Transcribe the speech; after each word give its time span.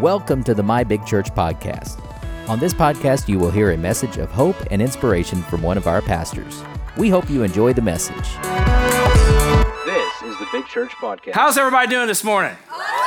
Welcome 0.00 0.44
to 0.44 0.54
the 0.54 0.62
My 0.62 0.84
Big 0.84 1.04
Church 1.04 1.30
podcast. 1.34 1.98
On 2.48 2.60
this 2.60 2.72
podcast, 2.72 3.28
you 3.28 3.36
will 3.38 3.50
hear 3.50 3.72
a 3.72 3.76
message 3.76 4.16
of 4.18 4.30
hope 4.30 4.54
and 4.70 4.80
inspiration 4.80 5.42
from 5.42 5.60
one 5.60 5.76
of 5.76 5.88
our 5.88 6.00
pastors. 6.00 6.62
We 6.96 7.08
hope 7.08 7.28
you 7.28 7.42
enjoy 7.42 7.72
the 7.72 7.82
message. 7.82 8.14
This 9.84 10.22
is 10.22 10.38
the 10.38 10.46
Big 10.52 10.66
Church 10.66 10.92
Podcast. 10.92 11.32
How's 11.32 11.58
everybody 11.58 11.88
doing 11.88 12.06
this 12.06 12.22
morning? 12.22 12.56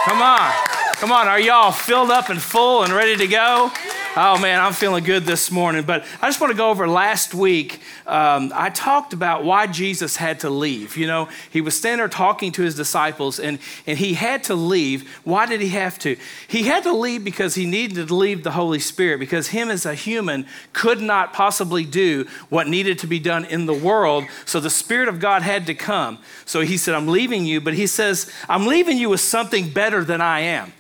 Come 0.03 0.21
on. 0.21 0.51
Come 0.95 1.13
on. 1.13 1.27
Are 1.27 1.39
y'all 1.39 1.71
filled 1.71 2.11
up 2.11 2.29
and 2.29 2.41
full 2.41 2.83
and 2.83 2.91
ready 2.91 3.15
to 3.15 3.27
go? 3.27 3.71
Oh 4.13 4.37
man, 4.37 4.59
I'm 4.59 4.73
feeling 4.73 5.05
good 5.05 5.23
this 5.23 5.49
morning. 5.49 5.83
But 5.83 6.03
I 6.21 6.27
just 6.27 6.41
want 6.41 6.51
to 6.51 6.57
go 6.57 6.69
over 6.69 6.85
last 6.85 7.33
week. 7.33 7.79
Um, 8.05 8.51
I 8.53 8.69
talked 8.69 9.13
about 9.13 9.45
why 9.45 9.67
Jesus 9.67 10.17
had 10.17 10.41
to 10.41 10.49
leave. 10.49 10.97
You 10.97 11.07
know, 11.07 11.29
he 11.49 11.61
was 11.61 11.77
standing 11.77 11.99
there 11.99 12.09
talking 12.09 12.51
to 12.51 12.61
his 12.61 12.75
disciples 12.75 13.39
and, 13.39 13.57
and 13.87 13.97
he 13.97 14.15
had 14.15 14.43
to 14.45 14.53
leave. 14.53 15.09
Why 15.23 15.45
did 15.45 15.61
he 15.61 15.69
have 15.69 15.97
to? 15.99 16.17
He 16.45 16.63
had 16.63 16.83
to 16.83 16.91
leave 16.91 17.23
because 17.23 17.55
he 17.55 17.65
needed 17.65 18.09
to 18.09 18.13
leave 18.13 18.43
the 18.43 18.51
Holy 18.51 18.79
Spirit, 18.79 19.21
because 19.21 19.47
him 19.47 19.69
as 19.69 19.85
a 19.85 19.95
human 19.95 20.45
could 20.73 20.99
not 20.99 21.31
possibly 21.31 21.85
do 21.85 22.27
what 22.49 22.67
needed 22.67 22.99
to 22.99 23.07
be 23.07 23.17
done 23.17 23.45
in 23.45 23.65
the 23.65 23.73
world. 23.73 24.25
So 24.43 24.59
the 24.59 24.69
Spirit 24.69 25.07
of 25.07 25.21
God 25.21 25.41
had 25.41 25.65
to 25.67 25.73
come. 25.73 26.19
So 26.45 26.59
he 26.59 26.75
said, 26.75 26.95
I'm 26.95 27.07
leaving 27.07 27.45
you, 27.45 27.61
but 27.61 27.75
he 27.75 27.87
says, 27.87 28.29
I'm 28.49 28.67
leaving 28.67 28.97
you 28.97 29.07
with 29.07 29.21
something 29.21 29.69
better 29.69 30.03
than 30.03 30.19
I 30.19 30.41
am. 30.41 30.73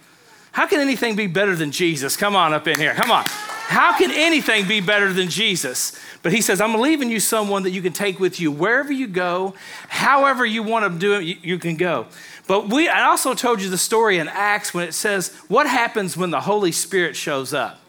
How 0.51 0.67
can 0.67 0.79
anything 0.79 1.15
be 1.15 1.27
better 1.27 1.55
than 1.55 1.71
Jesus? 1.71 2.17
Come 2.17 2.35
on 2.35 2.53
up 2.53 2.67
in 2.67 2.77
here. 2.77 2.93
Come 2.93 3.11
on. 3.11 3.23
How 3.25 3.97
can 3.97 4.11
anything 4.11 4.67
be 4.67 4.81
better 4.81 5.13
than 5.13 5.29
Jesus? 5.29 5.97
But 6.23 6.33
he 6.33 6.41
says, 6.41 6.59
I'm 6.59 6.75
leaving 6.75 7.09
you 7.09 7.21
someone 7.21 7.63
that 7.63 7.71
you 7.71 7.81
can 7.81 7.93
take 7.93 8.19
with 8.19 8.39
you 8.39 8.51
wherever 8.51 8.91
you 8.91 9.07
go, 9.07 9.55
however 9.87 10.45
you 10.45 10.61
want 10.61 10.91
to 10.91 10.99
do 10.99 11.13
it, 11.13 11.23
you, 11.23 11.37
you 11.41 11.57
can 11.57 11.77
go. 11.77 12.07
But 12.47 12.67
we, 12.67 12.89
I 12.89 13.03
also 13.05 13.33
told 13.33 13.61
you 13.61 13.69
the 13.69 13.77
story 13.77 14.17
in 14.17 14.27
Acts 14.27 14.73
when 14.73 14.85
it 14.85 14.93
says, 14.93 15.33
What 15.47 15.67
happens 15.67 16.17
when 16.17 16.31
the 16.31 16.41
Holy 16.41 16.73
Spirit 16.73 17.15
shows 17.15 17.53
up? 17.53 17.80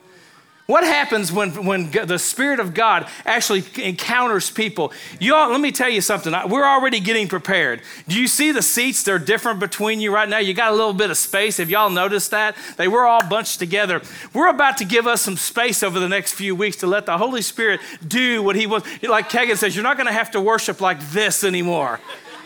What 0.66 0.84
happens 0.84 1.32
when, 1.32 1.66
when 1.66 1.90
the 1.90 2.20
Spirit 2.20 2.60
of 2.60 2.72
God 2.72 3.08
actually 3.26 3.64
encounters 3.82 4.48
people? 4.48 4.92
You 5.18 5.34
all, 5.34 5.50
let 5.50 5.60
me 5.60 5.72
tell 5.72 5.88
you 5.88 6.00
something. 6.00 6.32
We're 6.48 6.64
already 6.64 7.00
getting 7.00 7.26
prepared. 7.26 7.82
Do 8.06 8.18
you 8.18 8.28
see 8.28 8.52
the 8.52 8.62
seats? 8.62 9.02
They're 9.02 9.18
different 9.18 9.58
between 9.58 10.00
you 10.00 10.14
right 10.14 10.28
now. 10.28 10.38
You 10.38 10.54
got 10.54 10.72
a 10.72 10.76
little 10.76 10.92
bit 10.92 11.10
of 11.10 11.16
space. 11.16 11.56
Have 11.56 11.68
y'all 11.68 11.90
noticed 11.90 12.30
that? 12.30 12.56
They 12.76 12.86
were 12.86 13.06
all 13.06 13.26
bunched 13.28 13.58
together. 13.58 14.02
We're 14.32 14.48
about 14.48 14.78
to 14.78 14.84
give 14.84 15.08
us 15.08 15.20
some 15.20 15.36
space 15.36 15.82
over 15.82 15.98
the 15.98 16.08
next 16.08 16.34
few 16.34 16.54
weeks 16.54 16.76
to 16.76 16.86
let 16.86 17.06
the 17.06 17.18
Holy 17.18 17.42
Spirit 17.42 17.80
do 18.06 18.40
what 18.42 18.54
He 18.54 18.66
wants. 18.66 18.88
Like 19.02 19.28
Kegan 19.28 19.56
says, 19.56 19.74
you're 19.74 19.82
not 19.82 19.96
going 19.96 20.06
to 20.06 20.12
have 20.12 20.30
to 20.30 20.40
worship 20.40 20.80
like 20.80 21.00
this 21.10 21.42
anymore. 21.42 21.98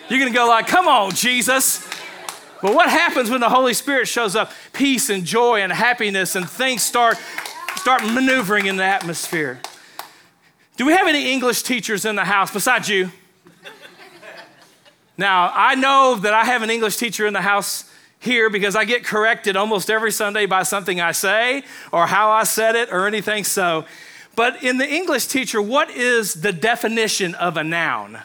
You're 0.09 0.21
going 0.21 0.33
to 0.33 0.37
go 0.37 0.49
like, 0.49 0.67
come 0.67 0.89
on, 0.89 1.11
Jesus. 1.11 1.87
But 2.63 2.75
what 2.75 2.89
happens 2.89 3.29
when 3.29 3.43
the 3.43 3.51
Holy 3.51 3.75
Spirit 3.75 4.09
shows 4.09 4.35
up? 4.35 4.53
Peace 4.73 5.11
and 5.11 5.25
joy 5.25 5.61
and 5.61 5.71
happiness, 5.71 6.35
and 6.35 6.49
things 6.49 6.83
start 6.83 7.19
start 7.79 8.05
maneuvering 8.05 8.67
in 8.67 8.77
the 8.77 8.85
atmosphere. 8.85 9.61
Do 10.77 10.85
we 10.85 10.93
have 10.93 11.07
any 11.07 11.33
English 11.33 11.63
teachers 11.63 12.05
in 12.05 12.17
the 12.17 12.25
house 12.25 12.53
besides 12.53 12.89
you? 12.89 13.11
Now, 15.17 15.51
I 15.55 15.75
know 15.75 16.17
that 16.17 16.35
I 16.35 16.45
have 16.45 16.63
an 16.63 16.69
English 16.69 16.97
teacher 16.97 17.27
in 17.27 17.33
the 17.33 17.41
house 17.41 17.91
here 18.19 18.51
because 18.51 18.77
I 18.77 18.85
get 18.85 19.05
corrected 19.05 19.57
almost 19.57 19.89
every 19.89 20.13
Sunday 20.13 20.47
by 20.47 20.63
something 20.63 21.01
I 21.01 21.13
say 21.13 21.65
or 21.93 22.07
how 22.07 22.31
I 22.31 22.45
said 22.45 22.77
it 22.77 22.93
or 22.93 23.07
anything 23.07 23.45
so. 23.45 23.87
But 24.35 24.63
in 24.63 24.77
the 24.77 24.87
English 24.87 25.27
teacher, 25.27 25.63
what 25.63 25.91
is 25.91 26.35
the 26.35 26.53
definition 26.53 27.35
of 27.35 27.57
a 27.57 27.65
noun? 27.65 28.19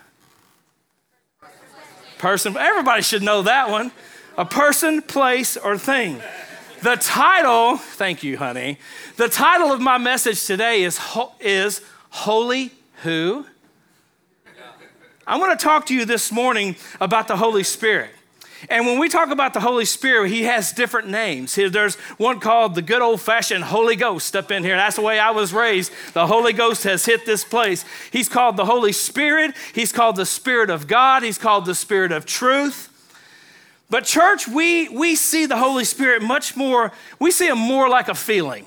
Person, 2.18 2.58
everybody 2.58 3.02
should 3.02 3.24
know 3.24 3.42
that 3.44 3.70
one. 3.70 3.92
A 4.38 4.46
person, 4.46 5.02
place, 5.02 5.56
or 5.56 5.78
thing. 5.78 6.22
The 6.82 6.96
title, 6.96 7.78
thank 7.78 8.24
you, 8.24 8.38
honey. 8.38 8.80
The 9.16 9.30
title 9.30 9.72
of 9.72 9.80
my 9.80 10.00
message 10.00 10.44
today 10.48 10.82
is, 10.82 11.00
is 11.40 11.82
Holy 12.10 12.72
Who? 13.04 13.46
I 15.28 15.38
want 15.38 15.60
to 15.60 15.64
talk 15.64 15.86
to 15.88 15.94
you 15.94 16.06
this 16.06 16.32
morning 16.32 16.76
about 17.00 17.28
the 17.28 17.38
Holy 17.38 17.62
Spirit. 17.62 18.10
And 18.68 18.88
when 18.88 18.98
we 18.98 19.10
talk 19.10 19.30
about 19.30 19.54
the 19.54 19.60
Holy 19.60 19.86
Spirit, 19.86 20.32
he 20.32 20.44
has 20.44 20.72
different 20.72 21.08
names. 21.08 21.54
There's 21.54 21.96
one 22.18 22.40
called 22.40 22.74
the 22.74 22.82
good 22.82 23.04
old 23.04 23.22
fashioned 23.22 23.66
Holy 23.66 23.96
Ghost 23.96 24.36
up 24.36 24.50
in 24.50 24.64
here. 24.64 24.76
That's 24.76 24.96
the 24.96 25.04
way 25.04 25.20
I 25.20 25.30
was 25.30 25.54
raised. 25.54 25.92
The 26.14 26.26
Holy 26.26 26.52
Ghost 26.52 26.84
has 26.86 27.06
hit 27.06 27.28
this 27.28 27.44
place. 27.44 27.86
He's 28.12 28.28
called 28.28 28.58
the 28.58 28.66
Holy 28.66 28.92
Spirit. 28.92 29.56
He's 29.76 29.92
called 29.92 30.16
the 30.16 30.26
Spirit 30.26 30.72
of 30.72 30.88
God. 30.88 31.22
He's 31.22 31.38
called 31.38 31.66
the 31.66 31.76
Spirit 31.76 32.12
of 32.12 32.26
truth. 32.26 32.91
But, 33.92 34.06
church, 34.06 34.48
we, 34.48 34.88
we 34.88 35.18
see 35.18 35.46
the 35.46 35.58
Holy 35.58 35.84
Spirit 35.84 36.22
much 36.22 36.56
more, 36.56 36.94
we 37.20 37.30
see 37.30 37.50
him 37.50 37.58
more 37.58 37.90
like 37.90 38.08
a 38.08 38.16
feeling. 38.16 38.66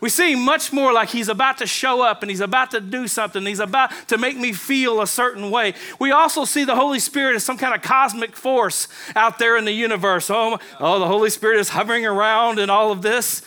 We 0.00 0.08
see 0.08 0.32
him 0.32 0.44
much 0.44 0.72
more 0.72 0.92
like 0.92 1.10
he's 1.10 1.28
about 1.28 1.58
to 1.58 1.66
show 1.66 2.02
up 2.02 2.22
and 2.22 2.30
he's 2.30 2.40
about 2.40 2.72
to 2.72 2.80
do 2.80 3.06
something. 3.06 3.46
He's 3.46 3.60
about 3.60 3.92
to 4.08 4.18
make 4.18 4.36
me 4.36 4.52
feel 4.52 5.00
a 5.00 5.06
certain 5.06 5.48
way. 5.52 5.74
We 6.00 6.10
also 6.10 6.44
see 6.44 6.64
the 6.64 6.74
Holy 6.74 6.98
Spirit 6.98 7.36
as 7.36 7.44
some 7.44 7.56
kind 7.56 7.72
of 7.72 7.82
cosmic 7.82 8.34
force 8.34 8.88
out 9.14 9.38
there 9.38 9.56
in 9.56 9.64
the 9.64 9.72
universe. 9.72 10.28
Oh, 10.28 10.58
oh 10.80 10.98
the 10.98 11.06
Holy 11.06 11.30
Spirit 11.30 11.60
is 11.60 11.68
hovering 11.68 12.04
around 12.04 12.58
and 12.58 12.68
all 12.68 12.90
of 12.90 13.02
this. 13.02 13.42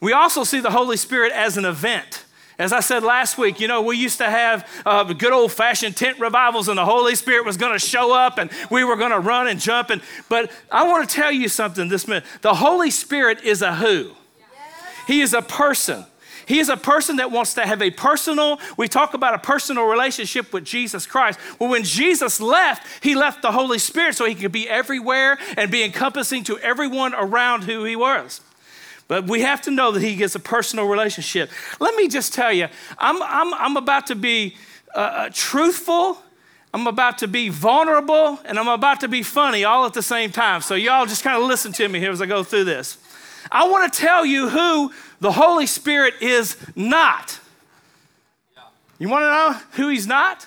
We 0.00 0.12
also 0.12 0.42
see 0.42 0.58
the 0.58 0.72
Holy 0.72 0.96
Spirit 0.96 1.30
as 1.30 1.56
an 1.56 1.64
event. 1.64 2.24
As 2.60 2.74
I 2.74 2.80
said 2.80 3.02
last 3.02 3.38
week, 3.38 3.58
you 3.58 3.68
know, 3.68 3.80
we 3.80 3.96
used 3.96 4.18
to 4.18 4.28
have 4.28 4.68
uh, 4.84 5.02
good 5.14 5.32
old 5.32 5.50
fashioned 5.50 5.96
tent 5.96 6.20
revivals, 6.20 6.68
and 6.68 6.76
the 6.76 6.84
Holy 6.84 7.14
Spirit 7.14 7.46
was 7.46 7.56
going 7.56 7.72
to 7.72 7.78
show 7.78 8.14
up, 8.14 8.36
and 8.36 8.50
we 8.70 8.84
were 8.84 8.96
going 8.96 9.12
to 9.12 9.18
run 9.18 9.48
and 9.48 9.58
jump. 9.58 9.88
And 9.88 10.02
but 10.28 10.50
I 10.70 10.86
want 10.86 11.08
to 11.08 11.14
tell 11.14 11.32
you 11.32 11.48
something 11.48 11.88
this 11.88 12.06
minute. 12.06 12.24
The 12.42 12.52
Holy 12.52 12.90
Spirit 12.90 13.42
is 13.44 13.62
a 13.62 13.74
who. 13.74 14.12
He 15.06 15.22
is 15.22 15.32
a 15.32 15.40
person. 15.40 16.04
He 16.44 16.58
is 16.58 16.68
a 16.68 16.76
person 16.76 17.16
that 17.16 17.30
wants 17.30 17.54
to 17.54 17.64
have 17.64 17.80
a 17.80 17.90
personal, 17.90 18.60
we 18.76 18.88
talk 18.88 19.14
about 19.14 19.32
a 19.32 19.38
personal 19.38 19.86
relationship 19.86 20.52
with 20.52 20.64
Jesus 20.64 21.06
Christ. 21.06 21.38
Well, 21.58 21.70
when 21.70 21.84
Jesus 21.84 22.42
left, 22.42 22.86
he 23.02 23.14
left 23.14 23.40
the 23.40 23.52
Holy 23.52 23.78
Spirit 23.78 24.16
so 24.16 24.26
he 24.26 24.34
could 24.34 24.52
be 24.52 24.68
everywhere 24.68 25.38
and 25.56 25.70
be 25.70 25.82
encompassing 25.82 26.44
to 26.44 26.58
everyone 26.58 27.14
around 27.14 27.64
who 27.64 27.84
he 27.84 27.96
was. 27.96 28.42
But 29.10 29.26
we 29.26 29.40
have 29.40 29.60
to 29.62 29.72
know 29.72 29.90
that 29.90 30.02
he 30.02 30.14
gets 30.14 30.36
a 30.36 30.38
personal 30.38 30.86
relationship. 30.86 31.50
Let 31.80 31.96
me 31.96 32.06
just 32.06 32.32
tell 32.32 32.52
you, 32.52 32.68
I'm, 32.96 33.20
I'm, 33.20 33.52
I'm 33.54 33.76
about 33.76 34.06
to 34.06 34.14
be 34.14 34.54
uh, 34.94 34.98
uh, 35.00 35.30
truthful, 35.32 36.22
I'm 36.72 36.86
about 36.86 37.18
to 37.18 37.26
be 37.26 37.48
vulnerable, 37.48 38.38
and 38.44 38.56
I'm 38.56 38.68
about 38.68 39.00
to 39.00 39.08
be 39.08 39.24
funny 39.24 39.64
all 39.64 39.84
at 39.84 39.94
the 39.94 40.02
same 40.02 40.30
time. 40.30 40.60
So, 40.60 40.76
y'all 40.76 41.06
just 41.06 41.24
kind 41.24 41.36
of 41.36 41.48
listen 41.48 41.72
to 41.72 41.88
me 41.88 41.98
here 41.98 42.12
as 42.12 42.22
I 42.22 42.26
go 42.26 42.44
through 42.44 42.62
this. 42.62 42.98
I 43.50 43.68
want 43.68 43.92
to 43.92 44.00
tell 44.00 44.24
you 44.24 44.48
who 44.48 44.92
the 45.18 45.32
Holy 45.32 45.66
Spirit 45.66 46.14
is 46.20 46.56
not. 46.76 47.40
You 49.00 49.08
want 49.08 49.24
to 49.24 49.26
know 49.26 49.60
who 49.72 49.88
he's 49.88 50.06
not? 50.06 50.46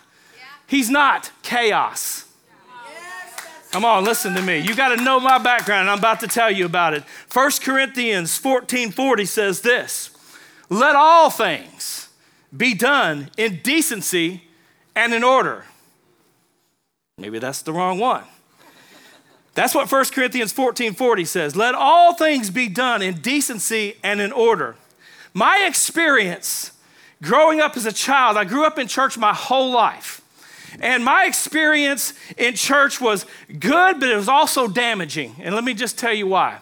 He's 0.67 0.89
not 0.89 1.31
chaos. 1.41 2.22
Come 3.73 3.85
on, 3.85 4.03
listen 4.03 4.35
to 4.35 4.41
me. 4.43 4.59
You 4.59 4.75
got 4.75 4.95
to 4.95 5.03
know 5.03 5.19
my 5.19 5.39
background. 5.39 5.89
I'm 5.89 5.97
about 5.97 6.19
to 6.19 6.27
tell 6.27 6.51
you 6.51 6.63
about 6.63 6.93
it. 6.93 7.03
1 7.33 7.51
Corinthians 7.63 8.37
14 8.37 8.91
40 8.91 9.25
says 9.25 9.61
this 9.61 10.11
Let 10.69 10.95
all 10.95 11.31
things 11.31 12.09
be 12.55 12.75
done 12.75 13.31
in 13.35 13.61
decency 13.63 14.43
and 14.95 15.11
in 15.11 15.23
order. 15.23 15.65
Maybe 17.17 17.39
that's 17.39 17.63
the 17.63 17.73
wrong 17.73 17.97
one. 17.97 18.25
That's 19.55 19.73
what 19.73 19.91
1 19.91 20.05
Corinthians 20.13 20.51
14 20.51 20.93
40 20.93 21.25
says. 21.25 21.55
Let 21.55 21.73
all 21.73 22.13
things 22.13 22.51
be 22.51 22.69
done 22.69 23.01
in 23.01 23.21
decency 23.21 23.95
and 24.03 24.21
in 24.21 24.31
order. 24.31 24.75
My 25.33 25.65
experience 25.67 26.73
growing 27.23 27.59
up 27.59 27.75
as 27.75 27.87
a 27.87 27.91
child, 27.91 28.37
I 28.37 28.43
grew 28.43 28.67
up 28.67 28.77
in 28.77 28.87
church 28.87 29.17
my 29.17 29.33
whole 29.33 29.71
life. 29.71 30.22
And 30.79 31.03
my 31.03 31.25
experience 31.25 32.13
in 32.37 32.55
church 32.55 32.99
was 32.99 33.25
good, 33.47 33.99
but 33.99 34.09
it 34.09 34.15
was 34.15 34.27
also 34.27 34.67
damaging. 34.67 35.35
And 35.39 35.55
let 35.55 35.63
me 35.63 35.73
just 35.73 35.97
tell 35.97 36.13
you 36.13 36.27
why. 36.27 36.59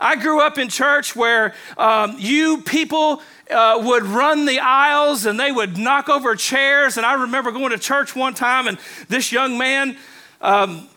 I 0.00 0.16
grew 0.16 0.40
up 0.40 0.58
in 0.58 0.68
church 0.68 1.16
where 1.16 1.54
um, 1.78 2.16
you 2.18 2.62
people 2.62 3.22
uh, 3.50 3.80
would 3.82 4.04
run 4.04 4.44
the 4.44 4.58
aisles 4.58 5.26
and 5.26 5.38
they 5.38 5.52
would 5.52 5.78
knock 5.78 6.08
over 6.08 6.34
chairs. 6.36 6.96
And 6.96 7.06
I 7.06 7.14
remember 7.14 7.50
going 7.52 7.70
to 7.70 7.78
church 7.78 8.14
one 8.14 8.34
time, 8.34 8.66
and 8.66 8.78
this 9.08 9.32
young 9.32 9.56
man, 9.56 9.96
um, 10.40 10.88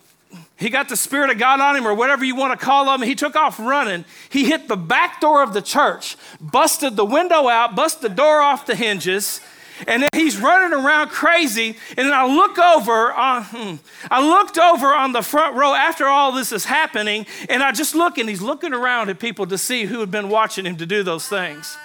he 0.57 0.69
got 0.69 0.89
the 0.89 0.97
Spirit 0.97 1.29
of 1.29 1.37
God 1.37 1.61
on 1.61 1.75
him, 1.75 1.87
or 1.87 1.93
whatever 1.93 2.25
you 2.25 2.35
want 2.35 2.59
to 2.59 2.65
call 2.65 2.93
him. 2.93 3.01
He 3.01 3.15
took 3.15 3.35
off 3.35 3.59
running. 3.59 4.03
He 4.29 4.45
hit 4.45 4.67
the 4.67 4.75
back 4.75 5.21
door 5.21 5.41
of 5.41 5.53
the 5.53 5.61
church, 5.61 6.17
busted 6.41 6.97
the 6.97 7.05
window 7.05 7.47
out, 7.47 7.75
busted 7.75 8.11
the 8.11 8.15
door 8.15 8.41
off 8.41 8.65
the 8.65 8.75
hinges 8.75 9.39
and 9.87 10.03
then 10.03 10.09
he's 10.13 10.37
running 10.37 10.77
around 10.77 11.09
crazy. 11.09 11.77
And 11.97 12.07
then 12.07 12.13
I 12.13 12.25
look 12.25 12.57
over 12.57 13.13
on, 13.13 13.43
hmm, 13.43 13.75
I 14.09 14.25
looked 14.25 14.57
over 14.57 14.87
on 14.87 15.11
the 15.11 15.21
front 15.21 15.55
row 15.55 15.73
after 15.73 16.07
all 16.07 16.31
this 16.31 16.51
is 16.51 16.65
happening, 16.65 17.25
and 17.49 17.63
I 17.63 17.71
just 17.71 17.95
look 17.95 18.17
and 18.17 18.29
he's 18.29 18.41
looking 18.41 18.73
around 18.73 19.09
at 19.09 19.19
people 19.19 19.45
to 19.47 19.57
see 19.57 19.85
who 19.85 19.99
had 19.99 20.11
been 20.11 20.29
watching 20.29 20.65
him 20.65 20.77
to 20.77 20.85
do 20.85 21.03
those 21.03 21.27
things. 21.27 21.77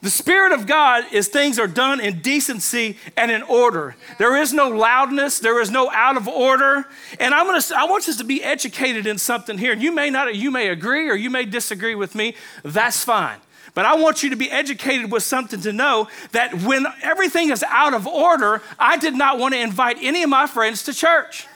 The 0.00 0.10
Spirit 0.10 0.52
of 0.52 0.66
God 0.66 1.06
is 1.12 1.26
things 1.26 1.58
are 1.58 1.66
done 1.66 2.00
in 2.00 2.20
decency 2.20 2.96
and 3.16 3.32
in 3.32 3.42
order. 3.42 3.96
There 4.18 4.36
is 4.36 4.52
no 4.52 4.68
loudness, 4.68 5.40
there 5.40 5.60
is 5.60 5.72
no 5.72 5.90
out 5.90 6.16
of 6.16 6.28
order. 6.28 6.86
And 7.18 7.34
I'm 7.34 7.46
gonna, 7.46 7.62
I 7.76 7.84
want 7.86 8.08
us 8.08 8.16
to 8.16 8.24
be 8.24 8.44
educated 8.44 9.08
in 9.08 9.18
something 9.18 9.58
here. 9.58 9.72
And 9.72 9.82
You 9.82 9.90
may 9.90 10.08
not, 10.08 10.32
you 10.36 10.52
may 10.52 10.68
agree 10.68 11.10
or 11.10 11.16
you 11.16 11.30
may 11.30 11.44
disagree 11.44 11.96
with 11.96 12.14
me. 12.14 12.34
That's 12.62 13.04
fine. 13.04 13.38
But 13.78 13.86
I 13.86 13.94
want 13.94 14.24
you 14.24 14.30
to 14.30 14.36
be 14.36 14.50
educated 14.50 15.12
with 15.12 15.22
something 15.22 15.60
to 15.60 15.72
know 15.72 16.08
that 16.32 16.52
when 16.64 16.84
everything 17.00 17.50
is 17.50 17.62
out 17.62 17.94
of 17.94 18.08
order, 18.08 18.60
I 18.76 18.96
did 18.96 19.14
not 19.14 19.38
want 19.38 19.54
to 19.54 19.60
invite 19.60 19.98
any 20.00 20.24
of 20.24 20.28
my 20.28 20.48
friends 20.48 20.82
to 20.86 20.92
church. 20.92 21.46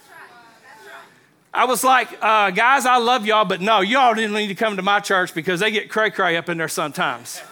I 1.53 1.65
was 1.65 1.83
like, 1.83 2.17
uh, 2.23 2.53
guys, 2.53 2.87
I 2.87 2.99
love 2.99 3.27
y'all, 3.27 3.45
but 3.45 3.61
no, 3.61 3.81
y'all 3.81 4.15
didn't 4.15 4.35
need 4.35 4.47
to 4.47 4.55
come 4.55 4.77
to 4.77 4.83
my 4.83 5.01
church 5.01 5.35
because 5.35 5.59
they 5.59 5.73
get 5.73 5.91
cray 5.91 6.13
cray 6.13 6.37
up 6.37 6.49
in 6.49 6.59
there 6.59 6.69
sometimes. 6.69 7.43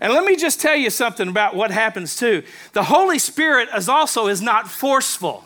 And 0.00 0.12
let 0.12 0.24
me 0.24 0.34
just 0.34 0.60
tell 0.60 0.74
you 0.74 0.90
something 0.90 1.28
about 1.28 1.54
what 1.54 1.70
happens 1.70 2.16
too. 2.16 2.42
The 2.72 2.82
Holy 2.82 3.20
Spirit 3.20 3.68
is 3.76 3.88
also 3.88 4.26
is 4.26 4.42
not 4.42 4.68
forceful. 4.68 5.44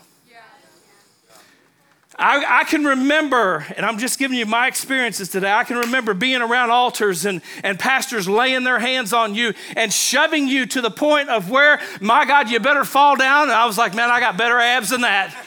I, 2.19 2.59
I, 2.59 2.63
can 2.65 2.83
remember, 2.83 3.65
and 3.77 3.85
I'm 3.85 3.97
just 3.97 4.19
giving 4.19 4.37
you 4.37 4.45
my 4.45 4.67
experiences 4.67 5.29
today. 5.29 5.53
I 5.53 5.63
can 5.63 5.77
remember 5.77 6.13
being 6.13 6.41
around 6.41 6.69
altars 6.69 7.25
and, 7.25 7.41
and 7.63 7.79
pastors 7.79 8.27
laying 8.27 8.65
their 8.65 8.77
hands 8.77 9.13
on 9.13 9.35
you 9.35 9.53
and 9.77 9.91
shoving 9.91 10.49
you 10.49 10.65
to 10.65 10.81
the 10.81 10.91
point 10.91 11.29
of 11.29 11.49
where, 11.49 11.79
my 12.01 12.25
God, 12.25 12.49
you 12.49 12.59
better 12.59 12.83
fall 12.83 13.15
down. 13.15 13.43
And 13.43 13.53
I 13.53 13.65
was 13.65 13.77
like, 13.77 13.95
man, 13.95 14.11
I 14.11 14.19
got 14.19 14.35
better 14.35 14.59
abs 14.59 14.89
than 14.89 15.01
that. 15.01 15.33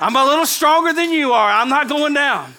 I'm 0.00 0.16
a 0.16 0.24
little 0.24 0.44
stronger 0.44 0.92
than 0.92 1.10
you 1.10 1.32
are. 1.32 1.50
I'm 1.50 1.70
not 1.70 1.88
going 1.88 2.12
down. 2.12 2.52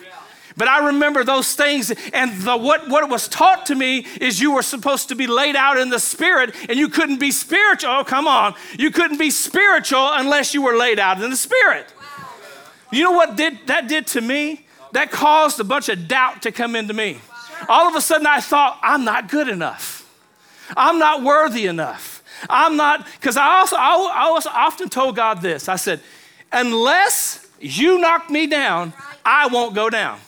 But 0.56 0.68
I 0.68 0.88
remember 0.88 1.24
those 1.24 1.56
things, 1.56 1.92
and 2.14 2.42
the, 2.42 2.56
what, 2.56 2.88
what 2.88 3.10
was 3.10 3.28
taught 3.28 3.66
to 3.68 3.76
me 3.76 4.06
is 4.22 4.40
you 4.40 4.54
were 4.54 4.62
supposed 4.62 5.10
to 5.10 5.16
be 5.16 5.26
laid 5.26 5.56
out 5.56 5.78
in 5.78 5.90
the 5.90 6.00
spirit, 6.00 6.54
and 6.70 6.78
you 6.78 6.90
couldn't 6.90 7.20
be 7.20 7.32
spiritual. 7.32 7.92
Oh, 7.92 8.04
come 8.04 8.28
on. 8.28 8.54
You 8.78 8.92
couldn't 8.92 9.18
be 9.18 9.32
spiritual 9.32 10.10
unless 10.14 10.54
you 10.54 10.62
were 10.62 10.78
laid 10.78 11.00
out 11.00 11.22
in 11.22 11.30
the 11.30 11.38
spirit. 11.38 11.92
Wow. 11.98 12.28
You 12.92 13.04
know 13.04 13.12
what 13.12 13.36
did, 13.36 13.66
that 13.68 13.88
did 13.88 14.08
to 14.08 14.22
me? 14.22 14.66
That 14.92 15.12
caused 15.12 15.60
a 15.60 15.64
bunch 15.64 15.90
of 15.90 16.08
doubt 16.08 16.44
to 16.44 16.52
come 16.52 16.76
into 16.76 16.94
me. 16.94 17.20
All 17.68 17.88
of 17.88 17.96
a 17.96 18.02
sudden, 18.02 18.28
I 18.28 18.40
thought, 18.40 18.80
I'm 18.84 19.04
not 19.04 19.30
good 19.30 19.48
enough. 19.48 20.08
I'm 20.78 21.00
not 21.00 21.24
worthy 21.24 21.66
enough. 21.66 22.24
I'm 22.50 22.78
not, 22.78 23.08
because 23.20 23.38
I 23.38 23.60
also, 23.60 23.76
I, 23.76 24.28
I 24.28 24.32
was 24.32 24.46
often 24.46 24.90
told 24.90 25.16
God 25.16 25.42
this 25.42 25.68
I 25.70 25.78
said, 25.78 26.02
unless 26.52 27.48
you 27.60 28.00
knock 28.00 28.30
me 28.30 28.48
down, 28.48 28.94
I 29.26 29.48
won't 29.48 29.74
go 29.74 29.90
down. 29.90 30.20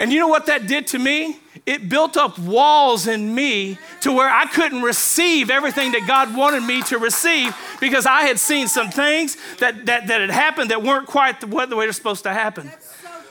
And 0.00 0.10
you 0.10 0.18
know 0.18 0.28
what 0.28 0.46
that 0.46 0.66
did 0.66 0.86
to 0.88 0.98
me? 0.98 1.38
It 1.66 1.90
built 1.90 2.16
up 2.16 2.38
walls 2.38 3.06
in 3.06 3.34
me 3.34 3.78
to 4.00 4.12
where 4.12 4.30
I 4.30 4.46
couldn't 4.46 4.80
receive 4.80 5.50
everything 5.50 5.92
that 5.92 6.06
God 6.08 6.34
wanted 6.34 6.62
me 6.62 6.82
to 6.84 6.98
receive 6.98 7.54
because 7.80 8.06
I 8.06 8.22
had 8.22 8.38
seen 8.38 8.66
some 8.66 8.90
things 8.90 9.36
that, 9.58 9.84
that, 9.86 10.06
that 10.06 10.22
had 10.22 10.30
happened 10.30 10.70
that 10.70 10.82
weren't 10.82 11.06
quite 11.06 11.40
the, 11.42 11.46
way 11.46 11.66
they're 11.66 11.92
supposed 11.92 12.22
to 12.22 12.32
happen. 12.32 12.72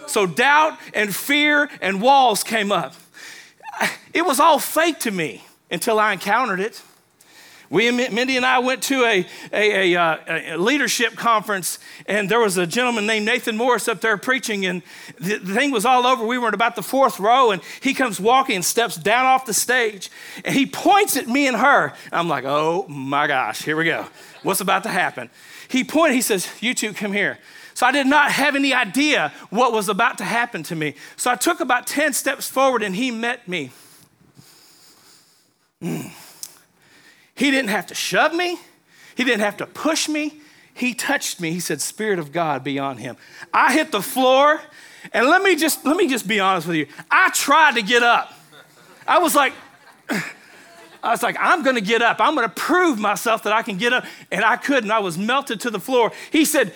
So 0.05 0.27
doubt 0.27 0.77
and 0.93 1.13
fear 1.13 1.69
and 1.81 2.01
walls 2.01 2.43
came 2.43 2.71
up. 2.71 2.93
It 4.13 4.23
was 4.23 4.39
all 4.39 4.59
fake 4.59 4.99
to 4.99 5.11
me 5.11 5.43
until 5.71 5.99
I 5.99 6.13
encountered 6.13 6.59
it. 6.59 6.81
We, 7.69 7.91
Mindy 7.91 8.35
and 8.35 8.45
I 8.45 8.57
went 8.59 8.81
to 8.83 9.03
a, 9.03 9.25
a, 9.53 9.93
a, 9.93 10.01
uh, 10.01 10.17
a, 10.27 10.57
leadership 10.57 11.15
conference, 11.15 11.77
and 12.07 12.27
there 12.27 12.39
was 12.39 12.57
a 12.57 12.65
gentleman 12.65 13.05
named 13.05 13.27
Nathan 13.27 13.57
Morris 13.57 13.87
up 13.87 14.01
there 14.01 14.17
preaching, 14.17 14.65
and 14.65 14.81
the, 15.19 15.37
the 15.37 15.53
thing 15.53 15.69
was 15.69 15.85
all 15.85 16.07
over. 16.07 16.25
We 16.25 16.39
were 16.39 16.47
in 16.47 16.55
about 16.55 16.75
the 16.75 16.81
fourth 16.81 17.19
row, 17.19 17.51
and 17.51 17.61
he 17.81 17.93
comes 17.93 18.19
walking 18.19 18.55
and 18.55 18.65
steps 18.65 18.95
down 18.95 19.27
off 19.27 19.45
the 19.45 19.53
stage, 19.53 20.09
and 20.43 20.55
he 20.55 20.65
points 20.65 21.15
at 21.15 21.27
me 21.27 21.47
and 21.47 21.57
her. 21.57 21.93
I'm 22.11 22.27
like, 22.27 22.43
oh 22.47 22.87
my 22.87 23.27
gosh, 23.27 23.61
here 23.61 23.75
we 23.75 23.85
go. 23.85 24.07
What's 24.41 24.61
about 24.61 24.81
to 24.83 24.89
happen? 24.89 25.29
He 25.67 25.83
pointed, 25.83 26.15
he 26.15 26.21
says, 26.21 26.49
You 26.61 26.73
two 26.73 26.93
come 26.93 27.13
here. 27.13 27.37
So 27.75 27.85
I 27.85 27.91
did 27.91 28.07
not 28.07 28.31
have 28.31 28.55
any 28.55 28.73
idea 28.73 29.31
what 29.51 29.71
was 29.73 29.89
about 29.89 30.17
to 30.17 30.23
happen 30.23 30.63
to 30.63 30.75
me. 30.75 30.95
So 31.17 31.29
I 31.29 31.35
took 31.35 31.59
about 31.59 31.85
10 31.85 32.13
steps 32.13 32.49
forward, 32.49 32.81
and 32.81 32.95
he 32.95 33.11
met 33.11 33.47
me. 33.47 33.69
Mm. 35.83 36.11
He 37.39 37.51
didn't 37.51 37.69
have 37.69 37.87
to 37.87 37.95
shove 37.95 38.33
me, 38.33 38.59
He 39.15 39.23
didn't 39.23 39.39
have 39.39 39.55
to 39.57 39.65
push 39.65 40.09
me. 40.09 40.41
He 40.73 40.93
touched 40.93 41.41
me. 41.41 41.51
He 41.51 41.59
said, 41.59 41.81
Spirit 41.81 42.19
of 42.19 42.31
God 42.31 42.63
be 42.63 42.79
on 42.79 42.97
him. 42.97 43.17
I 43.53 43.73
hit 43.73 43.91
the 43.91 44.01
floor, 44.01 44.61
and 45.13 45.27
let 45.27 45.41
me 45.41 45.55
just 45.55 45.85
let 45.85 45.95
me 45.95 46.07
just 46.09 46.27
be 46.27 46.41
honest 46.41 46.67
with 46.67 46.75
you. 46.75 46.87
I 47.09 47.29
tried 47.31 47.75
to 47.75 47.81
get 47.81 48.03
up. 48.03 48.33
I 49.07 49.19
was 49.19 49.35
like, 49.35 49.53
I 50.09 51.11
was 51.11 51.23
like, 51.23 51.37
I'm 51.39 51.63
gonna 51.63 51.81
get 51.81 52.01
up. 52.01 52.19
I'm 52.19 52.35
gonna 52.35 52.49
prove 52.49 52.99
myself 52.99 53.43
that 53.43 53.53
I 53.53 53.61
can 53.61 53.77
get 53.77 53.93
up. 53.93 54.05
And 54.31 54.43
I 54.43 54.57
couldn't. 54.57 54.91
I 54.91 54.99
was 54.99 55.17
melted 55.17 55.61
to 55.61 55.69
the 55.69 55.79
floor. 55.79 56.11
He 56.31 56.43
said, 56.43 56.73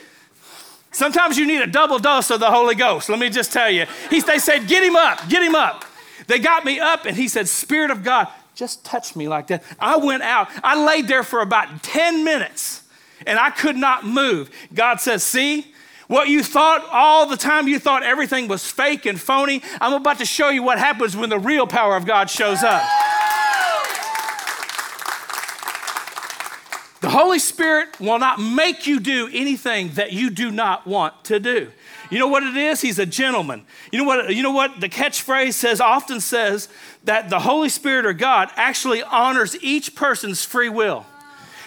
Sometimes 0.92 1.38
you 1.38 1.46
need 1.46 1.62
a 1.62 1.68
double 1.68 2.00
dose 2.00 2.30
of 2.30 2.40
the 2.40 2.52
Holy 2.52 2.76
Ghost. 2.76 3.10
Let 3.10 3.20
me 3.20 3.30
just 3.30 3.52
tell 3.52 3.70
you. 3.70 3.86
He, 4.10 4.22
they 4.22 4.40
said, 4.40 4.68
Get 4.68 4.84
him 4.84 4.96
up, 4.96 5.28
get 5.28 5.44
him 5.44 5.56
up. 5.56 5.84
They 6.28 6.40
got 6.40 6.64
me 6.64 6.80
up, 6.80 7.06
and 7.06 7.18
he 7.18 7.28
said, 7.28 7.50
Spirit 7.50 7.92
of 7.92 8.04
God, 8.04 8.28
just 8.56 8.86
touched 8.86 9.16
me 9.16 9.28
like 9.28 9.48
that. 9.48 9.64
I 9.80 9.98
went 9.98 10.24
out. 10.24 10.50
I 10.64 10.84
laid 10.86 11.08
there 11.08 11.24
for 11.24 11.42
about 11.42 11.84
10 11.84 12.24
minutes 12.24 12.84
and 13.26 13.40
I 13.40 13.50
could 13.50 13.76
not 13.76 14.06
move. 14.06 14.50
God 14.74 15.00
says, 15.00 15.24
See, 15.24 15.74
what 16.08 16.28
you 16.28 16.44
thought 16.44 16.86
all 16.92 17.26
the 17.26 17.38
time, 17.38 17.68
you 17.68 17.80
thought 17.80 18.04
everything 18.04 18.48
was 18.48 18.70
fake 18.70 19.06
and 19.06 19.20
phony. 19.20 19.62
I'm 19.80 19.94
about 19.94 20.20
to 20.20 20.26
show 20.26 20.50
you 20.50 20.62
what 20.62 20.78
happens 20.78 21.16
when 21.16 21.30
the 21.30 21.40
real 21.40 21.66
power 21.66 21.96
of 21.96 22.06
God 22.06 22.30
shows 22.30 22.62
up. 22.62 22.84
The 27.02 27.10
Holy 27.10 27.40
Spirit 27.40 28.00
will 28.00 28.20
not 28.20 28.40
make 28.40 28.88
you 28.88 29.00
do 29.00 29.30
anything 29.34 29.90
that 29.96 30.14
you 30.14 30.30
do 30.30 30.52
not 30.52 30.88
want 30.88 31.26
to 31.26 31.40
do. 31.40 31.72
You 32.10 32.20
know 32.20 32.28
what 32.28 32.44
it 32.44 32.56
is? 32.56 32.82
He's 32.82 33.00
a 33.00 33.06
gentleman. 33.06 33.66
You 33.92 34.00
know 34.00 34.06
what, 34.06 34.36
you 34.36 34.44
know 34.44 34.52
what 34.52 34.80
the 34.80 34.90
catchphrase 34.90 35.54
says 35.54 35.82
often 35.82 36.20
says 36.20 36.70
that 37.04 37.30
the 37.30 37.40
Holy 37.40 37.70
Spirit 37.70 38.06
or 38.06 38.14
God 38.14 38.50
actually 38.56 39.02
honors 39.04 39.56
each 39.64 39.96
person's 39.96 40.44
free 40.44 40.70
will. 40.70 41.06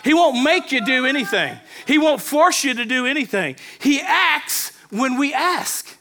He 0.04 0.14
won't 0.14 0.42
make 0.44 0.70
you 0.70 0.84
do 0.84 1.04
anything. 1.04 1.58
He 1.86 1.98
won't 1.98 2.20
force 2.20 2.62
you 2.62 2.74
to 2.74 2.84
do 2.84 3.06
anything. 3.06 3.56
He 3.80 4.00
acts 4.00 4.70
when 4.90 5.18
we 5.18 5.34
ask. 5.34 5.96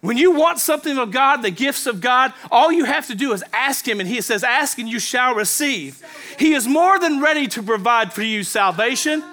When 0.00 0.16
you 0.16 0.30
want 0.30 0.60
something 0.60 0.96
of 0.96 1.10
God, 1.10 1.38
the 1.38 1.50
gifts 1.50 1.86
of 1.86 2.00
God, 2.00 2.32
all 2.52 2.70
you 2.70 2.84
have 2.84 3.08
to 3.08 3.16
do 3.16 3.32
is 3.32 3.42
ask 3.52 3.86
Him, 3.86 3.98
and 3.98 4.08
He 4.08 4.20
says, 4.20 4.44
Ask 4.44 4.78
and 4.78 4.88
you 4.88 5.00
shall 5.00 5.34
receive. 5.34 6.04
He 6.38 6.54
is 6.54 6.68
more 6.68 7.00
than 7.00 7.20
ready 7.20 7.48
to 7.48 7.62
provide 7.62 8.12
for 8.12 8.22
you 8.22 8.44
salvation. 8.44 9.24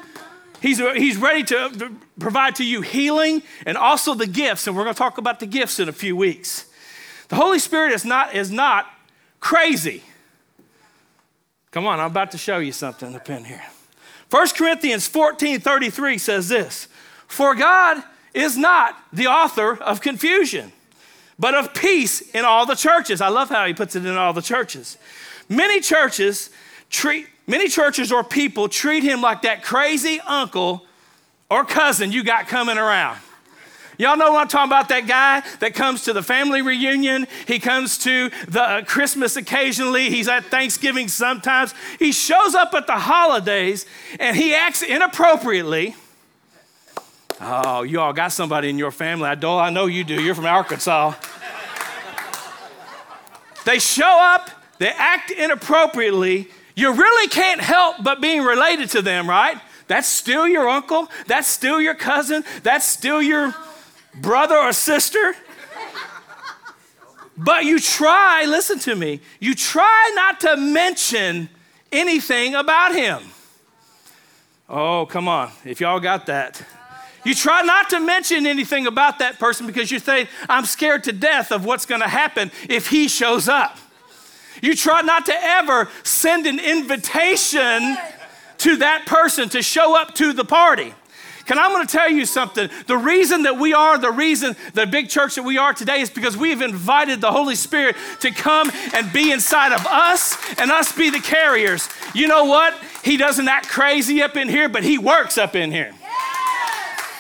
He's, 0.65 0.79
he's 0.79 1.17
ready 1.17 1.43
to 1.43 1.91
provide 2.19 2.55
to 2.55 2.65
you 2.65 2.81
healing 2.81 3.43
and 3.67 3.77
also 3.77 4.15
the 4.15 4.25
gifts, 4.25 4.65
and 4.65 4.75
we're 4.75 4.81
going 4.81 4.95
to 4.95 4.97
talk 4.97 5.19
about 5.19 5.39
the 5.39 5.45
gifts 5.45 5.79
in 5.79 5.87
a 5.87 5.93
few 5.93 6.15
weeks. 6.15 6.65
The 7.27 7.35
Holy 7.35 7.59
Spirit 7.59 7.91
is 7.91 8.03
not, 8.03 8.33
is 8.33 8.49
not 8.49 8.87
crazy. 9.39 10.01
Come 11.69 11.85
on, 11.85 11.99
I'm 11.99 12.09
about 12.09 12.31
to 12.31 12.39
show 12.39 12.57
you 12.57 12.71
something 12.71 13.15
up 13.15 13.29
in 13.29 13.43
here. 13.43 13.61
1 14.31 14.47
Corinthians 14.57 15.07
14 15.07 15.59
33 15.59 16.17
says 16.17 16.49
this 16.49 16.87
For 17.27 17.53
God 17.53 18.03
is 18.33 18.57
not 18.57 18.97
the 19.13 19.27
author 19.27 19.77
of 19.83 20.01
confusion, 20.01 20.71
but 21.37 21.53
of 21.53 21.75
peace 21.75 22.21
in 22.33 22.43
all 22.43 22.65
the 22.65 22.73
churches. 22.73 23.21
I 23.21 23.27
love 23.27 23.49
how 23.49 23.67
he 23.67 23.75
puts 23.75 23.95
it 23.95 24.03
in 24.03 24.17
all 24.17 24.33
the 24.33 24.41
churches. 24.41 24.97
Many 25.47 25.79
churches 25.79 26.49
treat 26.89 27.27
Many 27.47 27.67
churches 27.67 28.11
or 28.11 28.23
people 28.23 28.67
treat 28.67 29.03
him 29.03 29.21
like 29.21 29.43
that 29.43 29.63
crazy 29.63 30.19
uncle 30.21 30.85
or 31.49 31.63
cousin 31.63 32.11
you 32.11 32.23
got 32.23 32.47
coming 32.47 32.77
around. 32.77 33.19
Y'all 33.97 34.17
know 34.17 34.33
what 34.33 34.41
I'm 34.41 34.47
talking 34.47 34.69
about? 34.69 34.89
That 34.89 35.07
guy 35.07 35.41
that 35.59 35.73
comes 35.73 36.03
to 36.03 36.13
the 36.13 36.23
family 36.23 36.61
reunion. 36.61 37.27
He 37.47 37.59
comes 37.59 37.97
to 37.99 38.29
the 38.47 38.61
uh, 38.61 38.81
Christmas 38.83 39.37
occasionally. 39.37 40.09
He's 40.09 40.27
at 40.27 40.45
Thanksgiving 40.45 41.07
sometimes. 41.07 41.73
He 41.97 42.11
shows 42.11 42.55
up 42.55 42.73
at 42.73 42.87
the 42.87 42.97
holidays 42.97 43.85
and 44.19 44.35
he 44.35 44.53
acts 44.53 44.81
inappropriately. 44.81 45.95
Oh, 47.39 47.83
you 47.83 47.99
all 47.99 48.13
got 48.13 48.31
somebody 48.31 48.69
in 48.69 48.77
your 48.77 48.91
family. 48.91 49.27
I, 49.27 49.35
don't 49.35 49.59
I 49.59 49.69
know 49.69 49.85
you 49.85 50.03
do. 50.03 50.21
You're 50.21 50.35
from 50.35 50.45
Arkansas. 50.45 51.13
they 53.65 53.79
show 53.79 54.19
up, 54.19 54.49
they 54.77 54.89
act 54.89 55.31
inappropriately, 55.31 56.49
you 56.75 56.91
really 56.93 57.27
can't 57.29 57.61
help 57.61 58.03
but 58.03 58.21
being 58.21 58.43
related 58.43 58.89
to 58.91 59.01
them, 59.01 59.29
right? 59.29 59.59
That's 59.87 60.07
still 60.07 60.47
your 60.47 60.67
uncle. 60.67 61.09
That's 61.27 61.47
still 61.47 61.79
your 61.79 61.95
cousin. 61.95 62.43
That's 62.63 62.85
still 62.85 63.21
your 63.21 63.55
brother 64.15 64.57
or 64.57 64.73
sister. 64.73 65.35
But 67.37 67.65
you 67.65 67.79
try, 67.79 68.45
listen 68.47 68.79
to 68.79 68.95
me, 68.95 69.19
you 69.39 69.55
try 69.55 70.11
not 70.15 70.39
to 70.41 70.55
mention 70.55 71.49
anything 71.91 72.55
about 72.55 72.95
him. 72.95 73.21
Oh, 74.69 75.05
come 75.05 75.27
on. 75.27 75.51
If 75.63 75.81
y'all 75.81 75.99
got 75.99 76.25
that. 76.27 76.61
You 77.23 77.33
try 77.33 77.63
not 77.63 77.89
to 77.89 77.99
mention 77.99 78.45
anything 78.45 78.87
about 78.87 79.19
that 79.19 79.39
person 79.39 79.65
because 79.67 79.91
you 79.91 79.99
think, 79.99 80.29
I'm 80.47 80.65
scared 80.65 81.03
to 81.05 81.11
death 81.11 81.51
of 81.51 81.65
what's 81.65 81.85
going 81.85 82.01
to 82.01 82.07
happen 82.07 82.51
if 82.69 82.87
he 82.87 83.07
shows 83.07 83.47
up. 83.47 83.77
You 84.61 84.75
try 84.75 85.01
not 85.01 85.25
to 85.27 85.33
ever 85.35 85.89
send 86.03 86.47
an 86.47 86.59
invitation 86.59 87.97
to 88.59 88.77
that 88.77 89.05
person 89.05 89.49
to 89.49 89.61
show 89.61 89.99
up 89.99 90.15
to 90.15 90.33
the 90.33 90.45
party. 90.45 90.93
Can 91.45 91.59
I'm 91.59 91.71
going 91.71 91.85
to 91.85 91.91
tell 91.91 92.09
you 92.09 92.25
something? 92.25 92.69
The 92.87 92.97
reason 92.97 93.43
that 93.43 93.57
we 93.57 93.73
are 93.73 93.97
the 93.99 94.11
reason 94.11 94.55
the 94.73 94.87
big 94.87 95.09
church 95.09 95.35
that 95.35 95.43
we 95.43 95.57
are 95.57 95.73
today 95.73 96.01
is 96.01 96.09
because 96.09 96.35
we've 96.35 96.61
invited 96.61 97.21
the 97.21 97.31
Holy 97.31 97.55
Spirit 97.55 97.95
to 98.21 98.31
come 98.31 98.71
and 98.93 99.13
be 99.13 99.31
inside 99.31 99.71
of 99.71 99.85
us 99.85 100.37
and 100.57 100.71
us 100.71 100.91
be 100.91 101.11
the 101.11 101.19
carriers. 101.19 101.87
You 102.15 102.27
know 102.27 102.45
what? 102.45 102.73
He 103.03 103.17
doesn't 103.17 103.47
act 103.47 103.67
crazy 103.67 104.23
up 104.23 104.35
in 104.35 104.49
here, 104.49 104.69
but 104.69 104.83
he 104.83 104.97
works 104.97 105.37
up 105.37 105.55
in 105.55 105.71
here. 105.71 105.93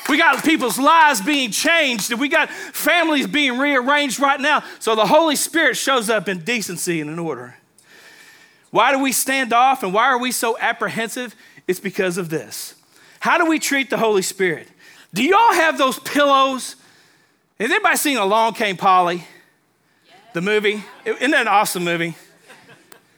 We 0.07 0.17
got 0.17 0.43
people's 0.43 0.77
lives 0.77 1.21
being 1.21 1.51
changed, 1.51 2.11
and 2.11 2.19
we 2.19 2.29
got 2.29 2.49
families 2.49 3.27
being 3.27 3.57
rearranged 3.57 4.19
right 4.19 4.39
now. 4.39 4.63
So 4.79 4.95
the 4.95 5.07
Holy 5.07 5.35
Spirit 5.35 5.77
shows 5.77 6.09
up 6.09 6.29
in 6.29 6.39
decency 6.39 7.01
and 7.01 7.09
in 7.09 7.17
order. 7.17 7.55
Why 8.69 8.91
do 8.91 8.99
we 8.99 9.11
stand 9.11 9.53
off 9.53 9.83
and 9.83 9.93
why 9.93 10.05
are 10.05 10.19
we 10.19 10.31
so 10.31 10.57
apprehensive? 10.59 11.35
It's 11.67 11.79
because 11.79 12.17
of 12.17 12.29
this. 12.29 12.75
How 13.19 13.37
do 13.37 13.45
we 13.45 13.57
treat 13.57 13.89
the 13.89 13.97
Holy 13.97 14.21
Spirit? 14.21 14.67
Do 15.13 15.23
y'all 15.23 15.53
have 15.53 15.77
those 15.77 15.97
pillows? 15.99 16.75
Has 17.59 17.71
anybody 17.71 17.97
seen 17.97 18.17
Along 18.17 18.53
Came 18.53 18.77
Polly? 18.77 19.23
The 20.33 20.41
movie? 20.41 20.83
Isn't 21.05 21.31
that 21.31 21.41
an 21.41 21.47
awesome 21.47 21.85
movie? 21.85 22.15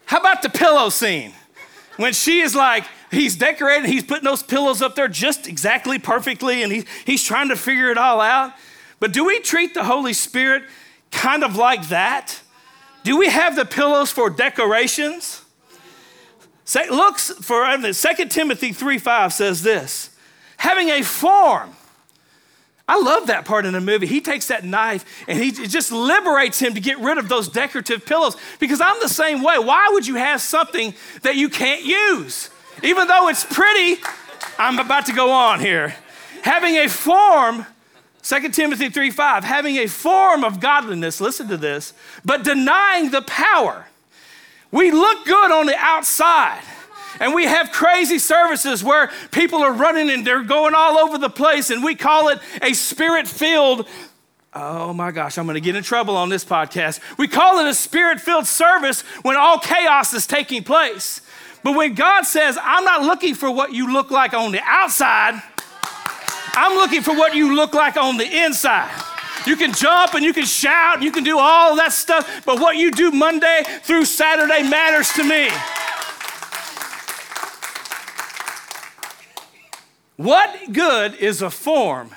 How 0.05 0.19
about 0.19 0.43
the 0.43 0.49
pillow 0.49 0.89
scene? 0.89 1.33
When 1.97 2.13
she 2.13 2.39
is 2.39 2.55
like, 2.55 2.85
he's 3.11 3.35
decorating, 3.35 3.89
he's 3.89 4.03
putting 4.03 4.23
those 4.23 4.43
pillows 4.43 4.81
up 4.81 4.95
there 4.95 5.07
just 5.07 5.47
exactly 5.47 5.99
perfectly, 5.99 6.63
and 6.63 6.71
he, 6.71 6.85
he's 7.05 7.23
trying 7.23 7.49
to 7.49 7.55
figure 7.55 7.89
it 7.89 7.97
all 7.97 8.21
out. 8.21 8.53
But 8.99 9.13
do 9.13 9.25
we 9.25 9.39
treat 9.39 9.73
the 9.73 9.83
Holy 9.83 10.13
Spirit 10.13 10.63
kind 11.11 11.43
of 11.43 11.55
like 11.55 11.89
that? 11.89 12.41
Do 13.03 13.17
we 13.17 13.29
have 13.29 13.55
the 13.55 13.65
pillows 13.65 14.11
for 14.11 14.29
decorations? 14.29 15.43
Say, 16.65 16.89
looks 16.89 17.31
for 17.31 17.65
2 17.77 17.93
Timothy 18.25 18.73
3 18.73 18.97
5 18.97 19.33
says 19.33 19.63
this 19.63 20.09
having 20.57 20.89
a 20.89 21.03
form. 21.03 21.71
I 22.89 22.99
love 22.99 23.27
that 23.27 23.45
part 23.45 23.65
in 23.65 23.73
the 23.73 23.81
movie. 23.81 24.07
He 24.07 24.21
takes 24.21 24.47
that 24.47 24.63
knife 24.63 25.25
and 25.27 25.37
he 25.37 25.51
just 25.51 25.91
liberates 25.91 26.59
him 26.59 26.73
to 26.73 26.79
get 26.79 26.99
rid 26.99 27.17
of 27.17 27.27
those 27.27 27.49
decorative 27.49 28.05
pillows 28.05 28.37
because 28.59 28.79
I'm 28.79 28.99
the 29.01 29.09
same 29.09 29.43
way. 29.43 29.59
Why 29.59 29.89
would 29.91 30.07
you 30.07 30.15
have 30.15 30.41
something 30.41 30.93
that 31.21 31.35
you 31.35 31.49
can't 31.49 31.83
use? 31.83 32.49
Even 32.83 33.07
though 33.07 33.27
it's 33.27 33.43
pretty, 33.43 34.01
I'm 34.57 34.79
about 34.79 35.05
to 35.07 35.13
go 35.13 35.31
on 35.31 35.59
here. 35.59 35.95
Having 36.43 36.75
a 36.77 36.87
form, 36.87 37.65
2 38.23 38.49
Timothy 38.49 38.89
3 38.89 39.11
5, 39.11 39.43
having 39.43 39.77
a 39.77 39.87
form 39.87 40.43
of 40.43 40.59
godliness, 40.59 41.19
listen 41.19 41.47
to 41.47 41.57
this, 41.57 41.93
but 42.23 42.43
denying 42.43 43.11
the 43.11 43.21
power. 43.21 43.87
We 44.71 44.91
look 44.91 45.25
good 45.25 45.51
on 45.51 45.65
the 45.65 45.75
outside. 45.77 46.61
And 47.19 47.33
we 47.33 47.45
have 47.45 47.71
crazy 47.71 48.19
services 48.19 48.83
where 48.83 49.11
people 49.31 49.63
are 49.63 49.73
running 49.73 50.11
and 50.11 50.25
they're 50.25 50.43
going 50.43 50.75
all 50.75 50.99
over 50.99 51.17
the 51.17 51.29
place, 51.29 51.69
and 51.69 51.83
we 51.83 51.95
call 51.95 52.29
it 52.29 52.39
a 52.61 52.73
spirit 52.73 53.27
filled. 53.27 53.87
Oh 54.53 54.93
my 54.93 55.11
gosh, 55.11 55.37
I'm 55.37 55.47
gonna 55.47 55.59
get 55.59 55.75
in 55.75 55.83
trouble 55.83 56.15
on 56.15 56.29
this 56.29 56.45
podcast. 56.45 56.99
We 57.17 57.27
call 57.27 57.59
it 57.59 57.67
a 57.67 57.73
spirit 57.73 58.19
filled 58.19 58.45
service 58.45 59.01
when 59.23 59.35
all 59.35 59.59
chaos 59.59 60.13
is 60.13 60.27
taking 60.27 60.63
place. 60.63 61.21
But 61.67 61.75
when 61.75 61.95
God 61.95 62.21
says, 62.21 62.57
I'm 62.63 62.85
not 62.85 63.01
looking 63.01 63.35
for 63.35 63.51
what 63.51 63.73
you 63.73 63.91
look 63.91 64.09
like 64.09 64.33
on 64.33 64.53
the 64.53 64.61
outside, 64.63 65.43
I'm 66.53 66.77
looking 66.77 67.01
for 67.01 67.13
what 67.13 67.35
you 67.35 67.57
look 67.57 67.73
like 67.73 67.97
on 67.97 68.15
the 68.15 68.45
inside. 68.45 68.89
You 69.45 69.57
can 69.57 69.73
jump 69.73 70.13
and 70.13 70.23
you 70.23 70.33
can 70.33 70.45
shout, 70.45 70.95
and 70.95 71.03
you 71.03 71.11
can 71.11 71.25
do 71.25 71.37
all 71.37 71.75
that 71.75 71.91
stuff, 71.91 72.45
but 72.45 72.61
what 72.61 72.77
you 72.77 72.89
do 72.89 73.11
Monday 73.11 73.63
through 73.83 74.05
Saturday 74.05 74.63
matters 74.63 75.11
to 75.11 75.25
me. 75.25 75.49
What 80.15 80.71
good 80.71 81.15
is 81.15 81.41
a 81.41 81.49
form 81.49 82.11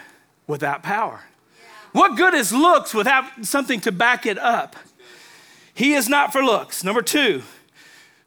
without 0.46 0.84
power? 0.84 1.22
What 1.90 2.16
good 2.16 2.34
is 2.34 2.52
looks 2.52 2.94
without 2.94 3.44
something 3.44 3.80
to 3.80 3.90
back 3.90 4.26
it 4.26 4.38
up? 4.38 4.76
He 5.74 5.94
is 5.94 6.08
not 6.08 6.30
for 6.30 6.40
looks. 6.40 6.84
Number 6.84 7.02
two, 7.02 7.42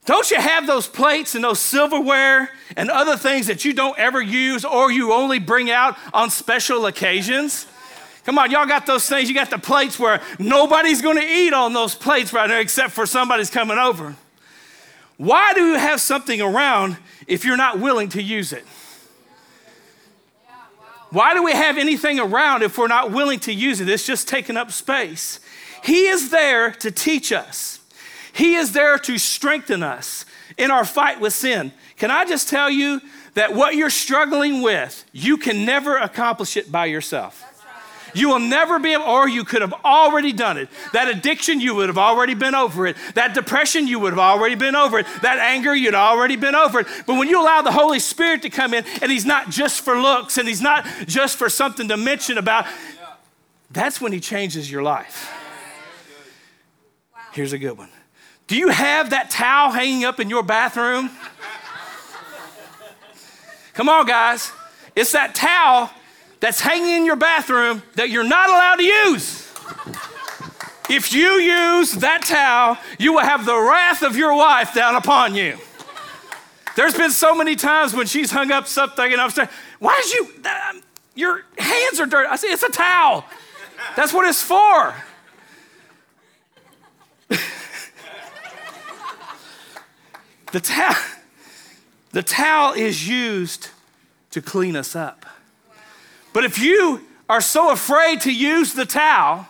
don't 0.06 0.30
you 0.32 0.40
have 0.40 0.68
those 0.68 0.88
plates 0.88 1.34
and 1.34 1.44
those 1.44 1.60
silverware 1.60 2.50
and 2.76 2.90
other 2.90 3.16
things 3.16 3.48
that 3.48 3.64
you 3.64 3.74
don't 3.74 3.98
ever 3.98 4.22
use 4.22 4.66
or 4.66 4.92
you 4.92 5.14
only 5.14 5.40
bring 5.40 5.72
out 5.72 5.98
on 6.14 6.30
special 6.30 6.86
occasions? 6.86 7.68
Come 8.26 8.38
on, 8.38 8.52
y'all 8.52 8.66
got 8.66 8.86
those 8.86 9.08
things. 9.08 9.30
You 9.30 9.36
got 9.36 9.50
the 9.50 9.58
plates 9.58 9.98
where 9.98 10.22
nobody's 10.40 11.02
going 11.02 11.18
to 11.18 11.26
eat 11.26 11.54
on 11.54 11.74
those 11.74 11.96
plates 11.96 12.34
right 12.34 12.50
now 12.50 12.60
except 12.60 12.92
for 12.92 13.06
somebody's 13.06 13.50
coming 13.50 13.78
over. 13.78 14.16
Why 15.18 15.54
do 15.54 15.68
you 15.68 15.78
have 15.78 16.02
something 16.02 16.42
around 16.42 16.98
if 17.28 17.46
you're 17.46 17.58
not 17.58 17.80
willing 17.80 18.10
to 18.10 18.22
use 18.22 18.52
it? 18.52 18.66
Why 21.12 21.34
do 21.36 21.44
we 21.44 21.52
have 21.52 21.78
anything 21.78 22.20
around 22.20 22.64
if 22.64 22.78
we're 22.78 22.88
not 22.88 23.12
willing 23.12 23.40
to 23.42 23.54
use 23.54 23.80
it? 23.80 23.88
It's 23.88 24.06
just 24.06 24.28
taking 24.28 24.58
up 24.58 24.72
space. 24.72 25.40
He 25.84 26.08
is 26.08 26.30
there 26.30 26.72
to 26.72 26.92
teach 26.92 27.32
us. 27.32 27.80
He 28.34 28.56
is 28.56 28.74
there 28.74 28.98
to 28.98 29.18
strengthen 29.18 29.84
us 29.84 30.26
in 30.58 30.72
our 30.72 30.84
fight 30.84 31.20
with 31.20 31.34
sin. 31.34 31.72
Can 31.98 32.12
I 32.12 32.26
just 32.26 32.50
tell 32.50 32.70
you 32.70 33.00
that 33.36 33.54
what 33.54 33.76
you're 33.76 33.90
struggling 33.90 34.62
with, 34.62 35.06
you 35.12 35.38
can 35.38 35.66
never 35.66 35.98
accomplish 35.98 36.58
it 36.58 36.72
by 36.72 36.86
yourself. 36.86 37.50
You 38.16 38.30
will 38.30 38.40
never 38.40 38.80
be 38.80 38.96
or 38.96 39.28
you 39.28 39.44
could 39.44 39.62
have 39.62 39.74
already 39.86 40.34
done 40.34 40.58
it. 40.58 40.70
That 40.94 41.08
addiction, 41.08 41.60
you 41.60 41.74
would 41.76 41.90
have 41.90 41.98
already 41.98 42.36
been 42.36 42.54
over 42.54 42.86
it. 42.86 42.96
That 43.16 43.34
depression, 43.34 43.88
you 43.88 44.00
would 44.00 44.12
have 44.12 44.20
already 44.20 44.56
been 44.56 44.76
over 44.76 45.00
it. 45.00 45.08
That 45.22 45.40
anger, 45.40 45.76
you'd 45.76 45.96
already 45.96 46.36
been 46.36 46.56
over 46.56 46.82
it. 46.82 46.88
But 47.08 47.18
when 47.18 47.28
you 47.28 47.42
allow 47.42 47.62
the 47.62 47.72
Holy 47.72 48.00
Spirit 48.00 48.44
to 48.44 48.50
come 48.50 48.74
in, 48.74 48.86
and 49.02 49.12
He's 49.12 49.26
not 49.26 49.50
just 49.50 49.82
for 49.82 50.00
looks, 50.00 50.38
and 50.38 50.48
He's 50.48 50.62
not 50.62 50.86
just 51.08 51.38
for 51.38 51.50
something 51.50 51.88
to 51.88 51.98
mention 51.98 52.38
about, 52.38 52.68
that's 53.72 54.00
when 54.00 54.12
He 54.12 54.20
changes 54.20 54.70
your 54.70 54.84
life. 54.84 55.34
Here's 57.32 57.54
a 57.54 57.58
good 57.58 57.78
one. 57.80 57.90
Do 58.48 58.58
you 58.58 58.70
have 58.70 59.12
that 59.12 59.30
towel 59.30 59.72
hanging 59.72 60.06
up 60.06 60.20
in 60.20 60.30
your 60.30 60.44
bathroom? 60.44 61.10
Come 63.74 63.90
on, 63.90 64.06
guys. 64.06 64.52
It's 64.96 65.14
that 65.14 65.34
towel 65.34 65.90
that's 66.40 66.60
hanging 66.60 66.98
in 66.98 67.06
your 67.06 67.16
bathroom 67.16 67.82
that 67.96 68.10
you're 68.10 68.24
not 68.24 68.50
allowed 68.50 68.76
to 68.76 68.84
use. 68.84 69.50
If 70.90 71.14
you 71.14 71.32
use 71.40 71.94
that 71.94 72.24
towel, 72.24 72.78
you 73.00 73.14
will 73.14 73.22
have 73.22 73.46
the 73.46 73.58
wrath 73.58 74.04
of 74.04 74.18
your 74.18 74.36
wife 74.36 74.74
down 74.74 74.96
upon 74.96 75.34
you. 75.34 75.58
There's 76.76 76.96
been 76.96 77.12
so 77.12 77.34
many 77.34 77.56
times 77.56 77.94
when 77.94 78.08
she's 78.08 78.32
hung 78.32 78.52
up 78.52 78.68
something 78.68 79.12
and 79.12 79.22
I'm 79.22 79.30
saying, 79.30 79.50
Why 79.80 80.00
did 80.04 80.14
you, 80.14 80.28
uh, 80.44 80.74
your 81.16 81.46
hands 81.58 82.00
are 82.00 82.06
dirty. 82.06 82.28
I 82.28 82.36
say, 82.36 82.48
It's 82.50 82.64
a 82.64 82.70
towel. 82.70 83.26
That's 83.96 84.14
what 84.14 84.28
it's 84.28 84.44
for. 84.44 84.94
The 90.54 90.60
towel, 90.60 90.96
the 92.12 92.22
towel 92.22 92.74
is 92.74 93.08
used 93.10 93.70
to 94.30 94.40
clean 94.40 94.76
us 94.76 94.96
up. 94.96 95.26
But 96.32 96.44
if 96.44 96.60
you 96.60 97.02
are 97.28 97.42
so 97.42 97.72
afraid 97.72 98.22
to 98.22 98.32
use 98.32 98.74
the 98.74 98.86
towel, 98.86 99.48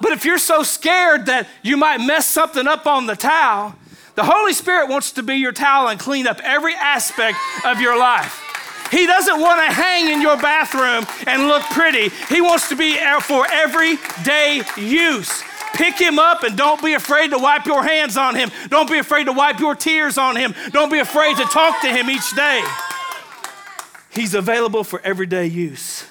but 0.00 0.12
if 0.12 0.24
you're 0.24 0.38
so 0.38 0.62
scared 0.62 1.26
that 1.26 1.46
you 1.62 1.76
might 1.76 1.98
mess 1.98 2.26
something 2.26 2.66
up 2.66 2.86
on 2.86 3.04
the 3.04 3.16
towel, 3.16 3.74
the 4.14 4.24
Holy 4.24 4.54
Spirit 4.54 4.88
wants 4.88 5.12
to 5.12 5.22
be 5.22 5.34
your 5.34 5.52
towel 5.52 5.88
and 5.88 6.00
clean 6.00 6.26
up 6.26 6.40
every 6.42 6.74
aspect 6.74 7.36
of 7.66 7.78
your 7.78 7.98
life. 7.98 8.88
He 8.90 9.06
doesn't 9.06 9.38
want 9.38 9.60
to 9.60 9.74
hang 9.74 10.08
in 10.08 10.22
your 10.22 10.38
bathroom 10.38 11.04
and 11.26 11.48
look 11.48 11.62
pretty. 11.64 12.08
He 12.30 12.40
wants 12.40 12.70
to 12.70 12.76
be 12.76 12.96
for 13.20 13.46
everyday 13.50 14.62
use. 14.78 15.42
Pick 15.76 15.98
him 15.98 16.18
up 16.18 16.42
and 16.42 16.56
don't 16.56 16.82
be 16.82 16.94
afraid 16.94 17.32
to 17.32 17.38
wipe 17.38 17.66
your 17.66 17.84
hands 17.84 18.16
on 18.16 18.34
him. 18.34 18.50
Don't 18.68 18.90
be 18.90 18.98
afraid 18.98 19.24
to 19.24 19.32
wipe 19.32 19.60
your 19.60 19.74
tears 19.74 20.16
on 20.16 20.34
him. 20.34 20.54
Don't 20.70 20.90
be 20.90 21.00
afraid 21.00 21.36
to 21.36 21.44
talk 21.44 21.82
to 21.82 21.88
him 21.88 22.08
each 22.08 22.34
day. 22.34 22.64
He's 24.10 24.32
available 24.32 24.84
for 24.84 25.00
everyday 25.04 25.46
use. 25.46 26.06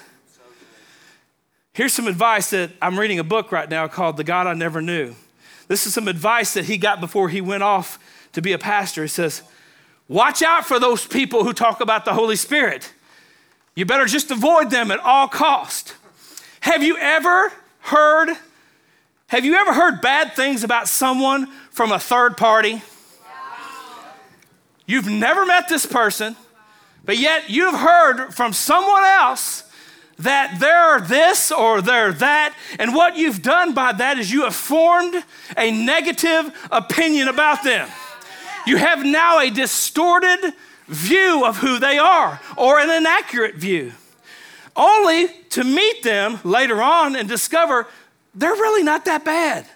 Here's 1.72 1.92
some 1.92 2.06
advice 2.06 2.50
that 2.50 2.70
I'm 2.80 2.96
reading 2.96 3.18
a 3.18 3.24
book 3.24 3.50
right 3.50 3.68
now 3.68 3.88
called 3.88 4.16
The 4.16 4.24
God 4.24 4.46
I 4.46 4.54
Never 4.54 4.80
Knew. 4.80 5.16
This 5.66 5.84
is 5.84 5.92
some 5.92 6.06
advice 6.06 6.54
that 6.54 6.66
he 6.66 6.78
got 6.78 7.00
before 7.00 7.28
he 7.28 7.40
went 7.40 7.64
off 7.64 7.98
to 8.34 8.40
be 8.40 8.52
a 8.52 8.58
pastor. 8.58 9.02
He 9.02 9.08
says, 9.08 9.42
Watch 10.06 10.42
out 10.42 10.64
for 10.64 10.78
those 10.78 11.04
people 11.04 11.42
who 11.42 11.52
talk 11.52 11.80
about 11.80 12.04
the 12.04 12.14
Holy 12.14 12.36
Spirit. 12.36 12.92
You 13.74 13.84
better 13.84 14.06
just 14.06 14.30
avoid 14.30 14.70
them 14.70 14.92
at 14.92 15.00
all 15.00 15.26
cost. 15.26 15.96
Have 16.60 16.84
you 16.84 16.96
ever 16.98 17.52
heard 17.80 18.30
have 19.28 19.44
you 19.44 19.54
ever 19.54 19.72
heard 19.72 20.00
bad 20.00 20.34
things 20.34 20.62
about 20.62 20.88
someone 20.88 21.46
from 21.70 21.92
a 21.92 21.98
third 21.98 22.36
party? 22.36 22.82
You've 24.86 25.08
never 25.08 25.44
met 25.44 25.68
this 25.68 25.84
person, 25.84 26.36
but 27.04 27.18
yet 27.18 27.50
you've 27.50 27.74
heard 27.74 28.30
from 28.30 28.52
someone 28.52 29.02
else 29.02 29.64
that 30.18 30.58
they're 30.60 31.00
this 31.00 31.50
or 31.50 31.82
they're 31.82 32.12
that. 32.12 32.56
And 32.78 32.94
what 32.94 33.16
you've 33.16 33.42
done 33.42 33.74
by 33.74 33.92
that 33.92 34.18
is 34.18 34.32
you 34.32 34.44
have 34.44 34.54
formed 34.54 35.22
a 35.56 35.70
negative 35.70 36.68
opinion 36.70 37.28
about 37.28 37.64
them. 37.64 37.88
You 38.66 38.76
have 38.76 39.04
now 39.04 39.40
a 39.40 39.50
distorted 39.50 40.54
view 40.86 41.44
of 41.44 41.58
who 41.58 41.78
they 41.78 41.98
are 41.98 42.40
or 42.56 42.78
an 42.78 42.90
inaccurate 42.90 43.56
view, 43.56 43.92
only 44.76 45.28
to 45.50 45.64
meet 45.64 46.02
them 46.02 46.38
later 46.44 46.80
on 46.80 47.16
and 47.16 47.28
discover 47.28 47.86
they're 48.36 48.52
really 48.52 48.82
not 48.82 49.04
that 49.06 49.24
bad. 49.24 49.66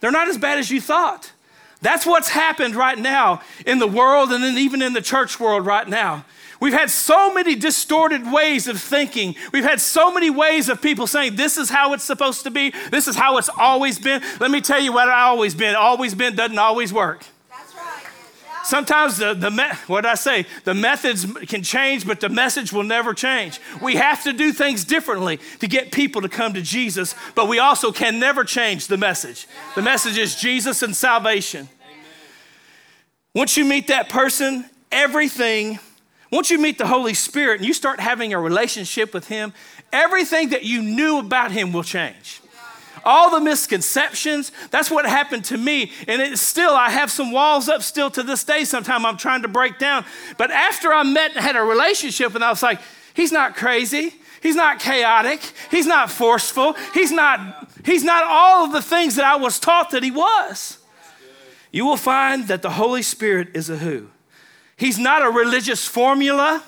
They're 0.00 0.12
not 0.12 0.28
as 0.28 0.38
bad 0.38 0.58
as 0.58 0.70
you 0.70 0.80
thought. 0.80 1.32
That's 1.80 2.06
what's 2.06 2.28
happened 2.28 2.74
right 2.74 2.98
now 2.98 3.42
in 3.66 3.78
the 3.78 3.86
world 3.86 4.32
and 4.32 4.42
then 4.42 4.58
even 4.58 4.82
in 4.82 4.92
the 4.92 5.02
church 5.02 5.38
world 5.38 5.66
right 5.66 5.86
now. 5.86 6.24
We've 6.60 6.72
had 6.72 6.90
so 6.90 7.32
many 7.32 7.54
distorted 7.54 8.32
ways 8.32 8.66
of 8.66 8.80
thinking. 8.80 9.36
We've 9.52 9.64
had 9.64 9.80
so 9.80 10.12
many 10.12 10.28
ways 10.28 10.68
of 10.68 10.82
people 10.82 11.06
saying, 11.06 11.36
this 11.36 11.56
is 11.56 11.70
how 11.70 11.92
it's 11.92 12.02
supposed 12.02 12.42
to 12.44 12.50
be. 12.50 12.72
This 12.90 13.06
is 13.06 13.14
how 13.14 13.38
it's 13.38 13.48
always 13.48 13.98
been. 13.98 14.22
Let 14.40 14.50
me 14.50 14.60
tell 14.60 14.80
you 14.80 14.92
what 14.92 15.08
I 15.08 15.22
always 15.22 15.54
been. 15.54 15.76
Always 15.76 16.16
been 16.16 16.34
doesn't 16.34 16.58
always 16.58 16.92
work. 16.92 17.24
Sometimes 18.68 19.16
the, 19.16 19.32
the 19.32 19.50
me- 19.50 19.64
what 19.86 20.02
did 20.02 20.10
I 20.10 20.14
say? 20.14 20.44
The 20.64 20.74
methods 20.74 21.24
can 21.46 21.62
change, 21.62 22.06
but 22.06 22.20
the 22.20 22.28
message 22.28 22.70
will 22.70 22.82
never 22.82 23.14
change. 23.14 23.60
We 23.80 23.94
have 23.94 24.22
to 24.24 24.34
do 24.34 24.52
things 24.52 24.84
differently 24.84 25.38
to 25.60 25.66
get 25.66 25.90
people 25.90 26.20
to 26.20 26.28
come 26.28 26.52
to 26.52 26.60
Jesus, 26.60 27.14
but 27.34 27.48
we 27.48 27.58
also 27.58 27.92
can 27.92 28.20
never 28.20 28.44
change 28.44 28.88
the 28.88 28.98
message. 28.98 29.46
The 29.74 29.80
message 29.80 30.18
is 30.18 30.34
Jesus 30.34 30.82
and 30.82 30.94
salvation. 30.94 31.70
Once 33.34 33.56
you 33.56 33.64
meet 33.64 33.86
that 33.86 34.10
person, 34.10 34.66
everything 34.92 35.78
once 36.30 36.50
you 36.50 36.58
meet 36.58 36.76
the 36.76 36.86
Holy 36.86 37.14
Spirit 37.14 37.60
and 37.60 37.66
you 37.66 37.72
start 37.72 38.00
having 38.00 38.34
a 38.34 38.38
relationship 38.38 39.14
with 39.14 39.28
Him, 39.28 39.54
everything 39.94 40.50
that 40.50 40.62
you 40.62 40.82
knew 40.82 41.20
about 41.20 41.52
Him 41.52 41.72
will 41.72 41.82
change. 41.82 42.42
All 43.08 43.30
the 43.30 43.40
misconceptions, 43.40 44.52
that's 44.70 44.90
what 44.90 45.06
happened 45.06 45.46
to 45.46 45.56
me. 45.56 45.92
And 46.06 46.20
it's 46.20 46.42
still, 46.42 46.74
I 46.74 46.90
have 46.90 47.10
some 47.10 47.32
walls 47.32 47.68
up 47.68 47.82
still 47.82 48.10
to 48.10 48.22
this 48.22 48.44
day. 48.44 48.64
Sometimes 48.64 49.04
I'm 49.04 49.16
trying 49.16 49.42
to 49.42 49.48
break 49.48 49.78
down. 49.78 50.04
But 50.36 50.50
after 50.50 50.92
I 50.92 51.02
met 51.04 51.32
and 51.34 51.40
had 51.40 51.56
a 51.56 51.62
relationship, 51.62 52.34
and 52.34 52.44
I 52.44 52.50
was 52.50 52.62
like, 52.62 52.80
He's 53.18 53.32
not 53.32 53.56
crazy. 53.56 54.14
He's 54.40 54.54
not 54.54 54.78
chaotic. 54.78 55.40
He's 55.72 55.88
not 55.88 56.08
forceful. 56.08 56.74
He's 56.94 57.10
not, 57.10 57.68
he's 57.84 58.04
not 58.04 58.22
all 58.22 58.64
of 58.64 58.70
the 58.70 58.80
things 58.80 59.16
that 59.16 59.24
I 59.24 59.34
was 59.34 59.58
taught 59.58 59.90
that 59.90 60.04
he 60.04 60.12
was. 60.12 60.78
You 61.72 61.84
will 61.84 61.96
find 61.96 62.46
that 62.46 62.62
the 62.62 62.70
Holy 62.70 63.02
Spirit 63.02 63.48
is 63.54 63.68
a 63.70 63.78
who? 63.78 64.06
He's 64.76 65.00
not 65.00 65.22
a 65.22 65.30
religious 65.30 65.84
formula. 65.84 66.62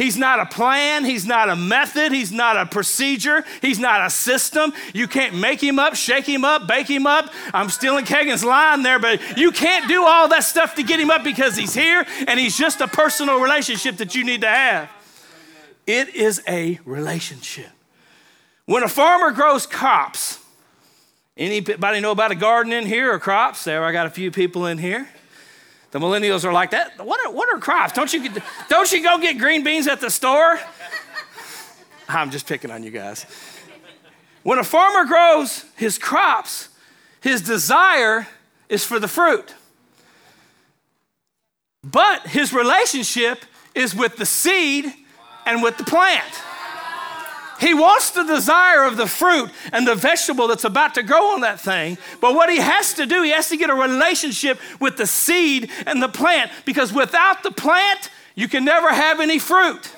He's 0.00 0.16
not 0.16 0.40
a 0.40 0.46
plan. 0.46 1.04
He's 1.04 1.26
not 1.26 1.50
a 1.50 1.56
method. 1.56 2.10
He's 2.10 2.32
not 2.32 2.56
a 2.56 2.64
procedure. 2.64 3.44
He's 3.60 3.78
not 3.78 4.06
a 4.06 4.08
system. 4.08 4.72
You 4.94 5.06
can't 5.06 5.34
make 5.34 5.62
him 5.62 5.78
up, 5.78 5.94
shake 5.94 6.24
him 6.24 6.42
up, 6.42 6.66
bake 6.66 6.88
him 6.88 7.06
up. 7.06 7.30
I'm 7.52 7.68
stealing 7.68 8.06
Kagan's 8.06 8.42
line 8.42 8.82
there, 8.82 8.98
but 8.98 9.36
you 9.36 9.50
can't 9.50 9.88
do 9.88 10.06
all 10.06 10.26
that 10.28 10.44
stuff 10.44 10.74
to 10.76 10.82
get 10.82 10.98
him 11.00 11.10
up 11.10 11.22
because 11.22 11.54
he's 11.54 11.74
here 11.74 12.06
and 12.26 12.40
he's 12.40 12.56
just 12.56 12.80
a 12.80 12.88
personal 12.88 13.40
relationship 13.40 13.98
that 13.98 14.14
you 14.14 14.24
need 14.24 14.40
to 14.40 14.48
have. 14.48 14.90
It 15.86 16.14
is 16.14 16.40
a 16.48 16.80
relationship. 16.86 17.68
When 18.64 18.82
a 18.82 18.88
farmer 18.88 19.32
grows 19.32 19.66
crops, 19.66 20.38
anybody 21.36 22.00
know 22.00 22.12
about 22.12 22.30
a 22.30 22.36
garden 22.36 22.72
in 22.72 22.86
here 22.86 23.12
or 23.12 23.18
crops? 23.18 23.64
There, 23.64 23.84
I 23.84 23.92
got 23.92 24.06
a 24.06 24.10
few 24.10 24.30
people 24.30 24.64
in 24.64 24.78
here. 24.78 25.10
The 25.90 25.98
millennials 25.98 26.44
are 26.44 26.52
like 26.52 26.70
that. 26.70 27.04
What 27.04 27.26
are, 27.26 27.32
what 27.32 27.52
are 27.52 27.58
crops? 27.58 27.92
Don't 27.92 28.12
you, 28.12 28.30
don't 28.68 28.92
you 28.92 29.02
go 29.02 29.18
get 29.18 29.38
green 29.38 29.64
beans 29.64 29.88
at 29.88 30.00
the 30.00 30.10
store? 30.10 30.60
I'm 32.08 32.30
just 32.30 32.46
picking 32.46 32.70
on 32.70 32.82
you 32.82 32.90
guys. 32.90 33.26
When 34.42 34.58
a 34.58 34.64
farmer 34.64 35.04
grows 35.04 35.64
his 35.76 35.98
crops, 35.98 36.68
his 37.20 37.42
desire 37.42 38.26
is 38.68 38.84
for 38.84 38.98
the 38.98 39.08
fruit. 39.08 39.54
But 41.82 42.26
his 42.26 42.52
relationship 42.52 43.44
is 43.74 43.94
with 43.94 44.16
the 44.16 44.26
seed 44.26 44.92
and 45.46 45.62
with 45.62 45.76
the 45.76 45.84
plant. 45.84 46.32
He 47.60 47.74
wants 47.74 48.10
the 48.10 48.24
desire 48.24 48.84
of 48.84 48.96
the 48.96 49.06
fruit 49.06 49.50
and 49.72 49.86
the 49.86 49.94
vegetable 49.94 50.48
that's 50.48 50.64
about 50.64 50.94
to 50.94 51.02
grow 51.02 51.34
on 51.34 51.42
that 51.42 51.60
thing. 51.60 51.98
But 52.20 52.34
what 52.34 52.48
he 52.48 52.56
has 52.56 52.94
to 52.94 53.04
do, 53.04 53.22
he 53.22 53.30
has 53.30 53.50
to 53.50 53.56
get 53.58 53.68
a 53.68 53.74
relationship 53.74 54.58
with 54.80 54.96
the 54.96 55.06
seed 55.06 55.70
and 55.86 56.02
the 56.02 56.08
plant 56.08 56.50
because 56.64 56.90
without 56.92 57.42
the 57.42 57.50
plant, 57.50 58.10
you 58.34 58.48
can 58.48 58.64
never 58.64 58.88
have 58.88 59.20
any 59.20 59.38
fruit. 59.38 59.94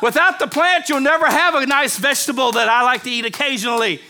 Without 0.00 0.38
the 0.38 0.46
plant, 0.46 0.88
you'll 0.88 1.00
never 1.00 1.26
have 1.26 1.56
a 1.56 1.66
nice 1.66 1.98
vegetable 1.98 2.52
that 2.52 2.68
I 2.68 2.82
like 2.82 3.02
to 3.04 3.10
eat 3.10 3.24
occasionally. 3.24 4.00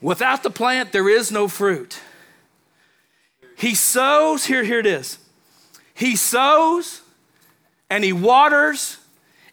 Without 0.00 0.42
the 0.42 0.50
plant, 0.50 0.92
there 0.92 1.08
is 1.08 1.32
no 1.32 1.48
fruit. 1.48 1.98
He 3.56 3.74
sows, 3.74 4.44
here, 4.44 4.62
here 4.62 4.78
it 4.78 4.86
is. 4.86 5.18
He 5.94 6.14
sows 6.14 7.02
and 7.88 8.04
he 8.04 8.12
waters 8.12 8.98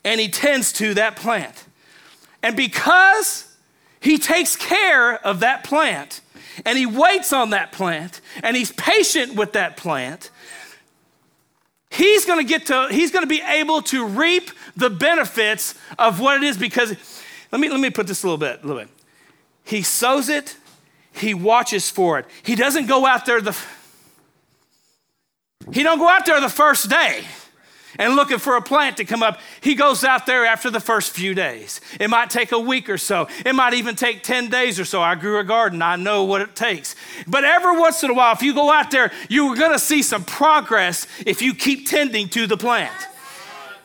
and 0.04 0.20
he 0.20 0.28
tends 0.28 0.74
to 0.74 0.94
that 0.96 1.16
plant. 1.16 1.66
And 2.44 2.56
because 2.56 3.56
he 4.00 4.18
takes 4.18 4.56
care 4.56 5.16
of 5.26 5.42
that 5.42 5.64
plant 5.64 6.22
and 6.66 6.78
he 6.78 6.86
waits 6.86 7.32
on 7.32 7.52
that 7.52 7.72
plant 7.72 8.22
and 8.44 8.58
he's 8.58 8.72
patient 8.72 9.36
with 9.36 9.54
that 9.54 9.78
plant, 9.78 10.32
he's 11.90 12.26
going 12.26 12.40
to 12.40 12.50
get 12.50 12.66
to 12.68 12.88
he's 12.90 13.12
going 13.12 13.24
to 13.24 13.30
be 13.30 13.42
able 13.42 13.82
to 13.84 14.06
reap 14.06 14.52
the 14.76 14.90
benefits 14.90 15.76
of 16.00 16.20
what 16.20 16.38
it 16.38 16.44
is 16.44 16.58
because 16.58 16.96
let 17.52 17.62
me 17.62 17.70
let 17.70 17.80
me 17.80 17.90
put 17.90 18.08
this 18.08 18.24
a 18.24 18.26
little 18.26 18.38
bit 18.38 18.64
a 18.64 18.68
little 18.68 18.82
bit. 18.82 18.92
He 19.64 19.84
sows 19.84 20.30
it, 20.30 20.58
he 21.14 21.34
watches 21.34 21.90
for 21.90 22.18
it. 22.18 22.26
He 22.42 22.56
doesn't 22.56 22.88
go 22.88 23.06
out 23.06 23.26
there 23.26 23.40
the 23.40 23.56
he 25.72 25.84
don't 25.84 26.00
go 26.00 26.10
out 26.10 26.26
there 26.26 26.42
the 26.42 26.50
first 26.50 26.90
day 26.90 27.24
and 27.98 28.16
looking 28.16 28.38
for 28.38 28.56
a 28.56 28.62
plant 28.62 28.98
to 28.98 29.06
come 29.06 29.24
up. 29.24 29.40
He 29.62 29.76
goes 29.76 30.04
out 30.04 30.26
there 30.26 30.46
after 30.46 30.70
the 30.70 30.80
first 30.80 31.12
few 31.12 31.34
days. 31.34 31.82
It 32.00 32.10
might 32.10 32.30
take 32.30 32.52
a 32.52 32.60
week 32.60 32.90
or 32.90 32.98
so. 32.98 33.28
It 33.46 33.54
might 33.54 33.74
even 33.74 33.96
take 33.96 34.24
10 34.24 34.50
days 34.50 34.80
or 34.80 34.86
so. 34.86 35.02
I 35.02 35.16
grew 35.16 35.40
a 35.40 35.44
garden. 35.44 35.82
I 35.82 35.96
know 35.96 36.24
what 36.24 36.42
it 36.42 36.56
takes. 36.56 36.96
But 37.28 37.44
every 37.44 37.80
once 37.80 38.04
in 38.04 38.12
a 38.12 38.14
while, 38.14 38.34
if 38.34 38.42
you 38.42 38.54
go 38.54 38.72
out 38.72 38.92
there, 38.92 39.12
you're 39.30 39.56
to 39.56 39.80
see 39.80 40.02
some 40.02 40.24
progress 40.24 41.08
if 41.26 41.42
you 41.42 41.54
keep 41.54 41.88
tending 41.88 42.30
to 42.30 42.48
the 42.48 42.58
plant. 42.58 42.94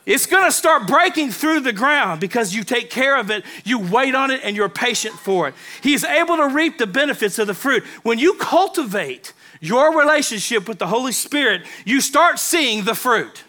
It's 0.07 0.27
to 0.27 0.53
start 0.53 0.87
breaking 0.87 1.33
through 1.33 1.61
the 1.61 1.73
ground 1.73 2.21
because 2.21 2.55
you 2.55 2.63
take 2.63 2.91
care 2.91 3.19
of 3.19 3.31
it, 3.31 3.45
you 3.65 3.81
wait 3.81 4.15
on 4.15 4.31
it, 4.31 4.41
and 4.45 4.55
you're 4.55 4.69
patient 4.69 5.17
for 5.17 5.49
it. 5.49 5.55
He's 5.83 6.05
able 6.05 6.37
to 6.37 6.47
reap 6.47 6.79
the 6.79 6.87
benefits 6.87 7.41
of 7.41 7.49
the 7.49 7.55
fruit. 7.55 7.83
When 8.05 8.19
you 8.21 8.35
cultivate 8.35 9.33
your 9.61 9.99
relationship 9.99 10.69
with 10.69 10.79
the 10.79 10.87
Holy 10.87 11.11
Spirit, 11.11 11.63
you 11.85 12.01
start 12.01 12.39
seeing 12.39 12.85
the 12.85 12.95
fruit. 12.95 13.43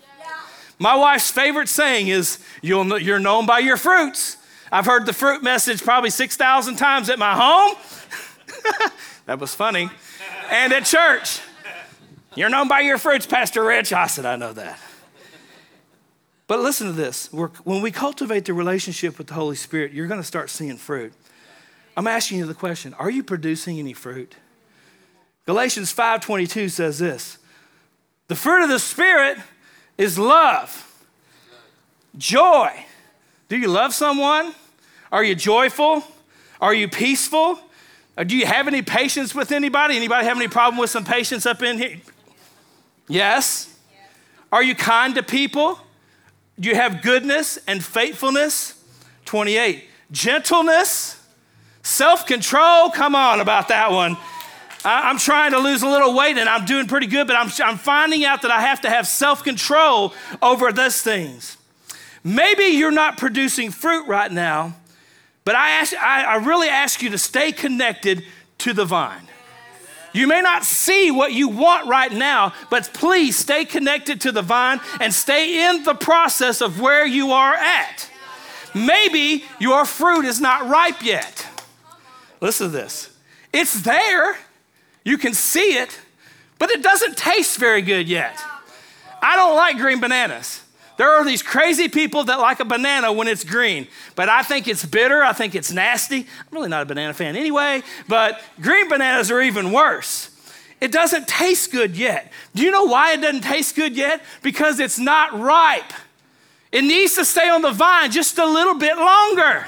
My 0.79 0.95
wife's 0.95 1.31
favorite 1.31 1.69
saying 1.69 2.07
is, 2.07 2.39
You'll, 2.61 2.99
You're 2.99 3.19
known 3.19 3.45
by 3.45 3.59
your 3.59 3.77
fruits. 3.77 4.37
I've 4.71 4.85
heard 4.85 5.05
the 5.05 5.13
fruit 5.13 5.41
message 5.43 5.81
probably 5.81 6.09
6,000 6.09 6.75
times 6.75 7.09
at 7.09 7.17
my 7.17 7.33
home. 7.33 7.75
that 9.25 9.39
was 9.39 9.55
funny. 9.55 9.89
And 10.51 10.73
at 10.73 10.85
church. 10.85 11.39
You're 12.35 12.49
known 12.49 12.67
by 12.67 12.81
your 12.81 12.97
fruits, 12.97 13.25
Pastor 13.25 13.63
Rich. 13.63 13.93
I 13.93 14.07
said, 14.07 14.25
I 14.25 14.35
know 14.35 14.53
that. 14.53 14.79
But 16.47 16.59
listen 16.59 16.87
to 16.87 16.93
this. 16.93 17.31
We're, 17.33 17.49
when 17.63 17.81
we 17.81 17.91
cultivate 17.91 18.45
the 18.45 18.53
relationship 18.53 19.17
with 19.17 19.27
the 19.27 19.33
Holy 19.33 19.55
Spirit, 19.55 19.91
you're 19.91 20.07
going 20.07 20.21
to 20.21 20.27
start 20.27 20.49
seeing 20.49 20.77
fruit. 20.77 21.13
I'm 21.95 22.07
asking 22.07 22.37
you 22.37 22.45
the 22.45 22.53
question, 22.53 22.93
are 22.95 23.09
you 23.09 23.23
producing 23.23 23.79
any 23.79 23.93
fruit? 23.93 24.35
Galatians 25.47 25.93
5:22 25.93 26.69
says 26.69 26.99
this. 26.99 27.37
The 28.27 28.35
fruit 28.35 28.63
of 28.63 28.69
the 28.69 28.79
spirit 28.79 29.37
is 29.97 30.17
love, 30.19 31.05
joy. 32.17 32.85
Do 33.49 33.57
you 33.57 33.67
love 33.67 33.93
someone? 33.93 34.53
Are 35.11 35.23
you 35.23 35.35
joyful? 35.35 36.03
Are 36.59 36.73
you 36.73 36.87
peaceful? 36.87 37.59
Or 38.17 38.23
do 38.23 38.35
you 38.35 38.45
have 38.45 38.67
any 38.67 38.81
patience 38.81 39.33
with 39.33 39.51
anybody? 39.51 39.95
Anybody 39.95 40.25
have 40.25 40.37
any 40.37 40.47
problem 40.47 40.79
with 40.79 40.89
some 40.89 41.05
patience 41.05 41.45
up 41.45 41.61
in 41.61 41.77
here? 41.77 41.97
Yes. 43.07 43.77
Are 44.51 44.63
you 44.63 44.75
kind 44.75 45.15
to 45.15 45.23
people? 45.23 45.79
Do 46.59 46.69
you 46.69 46.75
have 46.75 47.01
goodness 47.01 47.59
and 47.67 47.83
faithfulness? 47.83 48.73
28. 49.25 49.85
Gentleness, 50.11 51.21
self 51.83 52.25
control. 52.25 52.89
Come 52.89 53.13
on 53.13 53.39
about 53.39 53.67
that 53.67 53.91
one. 53.91 54.17
I'm 54.89 55.17
trying 55.17 55.51
to 55.51 55.59
lose 55.59 55.83
a 55.83 55.87
little 55.87 56.15
weight 56.15 56.37
and 56.37 56.47
I'm 56.47 56.65
doing 56.65 56.87
pretty 56.87 57.07
good, 57.07 57.27
but 57.27 57.35
I'm, 57.35 57.49
I'm 57.63 57.77
finding 57.77 58.23
out 58.23 58.43
that 58.43 58.51
I 58.51 58.61
have 58.61 58.81
to 58.81 58.89
have 58.89 59.05
self 59.05 59.43
control 59.43 60.13
over 60.41 60.71
those 60.71 61.01
things. 61.01 61.57
Maybe 62.23 62.63
you're 62.65 62.91
not 62.91 63.17
producing 63.17 63.71
fruit 63.71 64.07
right 64.07 64.31
now, 64.31 64.75
but 65.43 65.55
I, 65.55 65.71
ask, 65.71 65.93
I, 65.93 66.23
I 66.23 66.35
really 66.35 66.69
ask 66.69 67.01
you 67.01 67.09
to 67.09 67.17
stay 67.17 67.51
connected 67.51 68.23
to 68.59 68.73
the 68.73 68.85
vine. 68.85 69.27
You 70.13 70.25
may 70.27 70.41
not 70.41 70.63
see 70.63 71.11
what 71.11 71.33
you 71.33 71.49
want 71.49 71.87
right 71.87 72.11
now, 72.11 72.53
but 72.69 72.89
please 72.93 73.37
stay 73.37 73.65
connected 73.65 74.21
to 74.21 74.31
the 74.31 74.41
vine 74.41 74.79
and 74.99 75.13
stay 75.13 75.69
in 75.69 75.83
the 75.83 75.93
process 75.93 76.61
of 76.61 76.79
where 76.79 77.05
you 77.05 77.31
are 77.31 77.53
at. 77.53 78.09
Maybe 78.73 79.43
your 79.59 79.85
fruit 79.85 80.25
is 80.25 80.39
not 80.39 80.67
ripe 80.69 81.03
yet. 81.03 81.45
Listen 82.41 82.67
to 82.67 82.71
this. 82.71 83.09
It's 83.53 83.81
there. 83.81 84.37
You 85.07 85.17
can 85.17 85.33
see 85.33 85.77
it, 85.77 85.97
but 86.59 86.69
it 86.69 86.83
doesn't 86.83 87.15
taste 87.15 87.59
very 87.59 87.81
good 87.81 88.09
yet. 88.09 88.37
I 89.21 89.37
don't 89.37 89.55
like 89.55 89.77
green 89.77 90.01
bananas. 90.01 90.61
There 90.97 91.09
are 91.09 91.23
these 91.23 91.41
crazy 91.41 91.87
people 91.87 92.25
that 92.25 92.39
like 92.39 92.59
a 92.59 92.65
banana 92.65 93.13
when 93.13 93.29
it's 93.29 93.45
green, 93.45 93.87
but 94.15 94.27
I 94.27 94.41
think 94.43 94.67
it's 94.67 94.83
bitter. 94.85 95.23
I 95.23 95.31
think 95.31 95.55
it's 95.55 95.71
nasty. 95.71 96.17
I'm 96.17 96.47
really 96.51 96.67
not 96.67 96.81
a 96.81 96.85
banana 96.85 97.13
fan 97.13 97.37
anyway, 97.37 97.83
but 98.09 98.41
green 98.59 98.89
bananas 98.89 99.31
are 99.31 99.41
even 99.41 99.71
worse. 99.71 100.29
It 100.81 100.91
doesn't 100.91 101.25
taste 101.25 101.71
good 101.71 101.95
yet. 101.95 102.29
Do 102.53 102.61
you 102.63 102.71
know 102.71 102.83
why 102.83 103.13
it 103.13 103.21
doesn't 103.21 103.43
taste 103.43 103.77
good 103.77 103.95
yet? 103.95 104.21
Because 104.43 104.81
it's 104.81 104.99
not 104.99 105.39
ripe. 105.39 105.93
It 106.73 106.81
needs 106.81 107.15
to 107.15 107.23
stay 107.23 107.47
on 107.47 107.61
the 107.61 107.71
vine 107.71 108.11
just 108.11 108.37
a 108.39 108.45
little 108.45 108.75
bit 108.75 108.97
longer. 108.97 109.67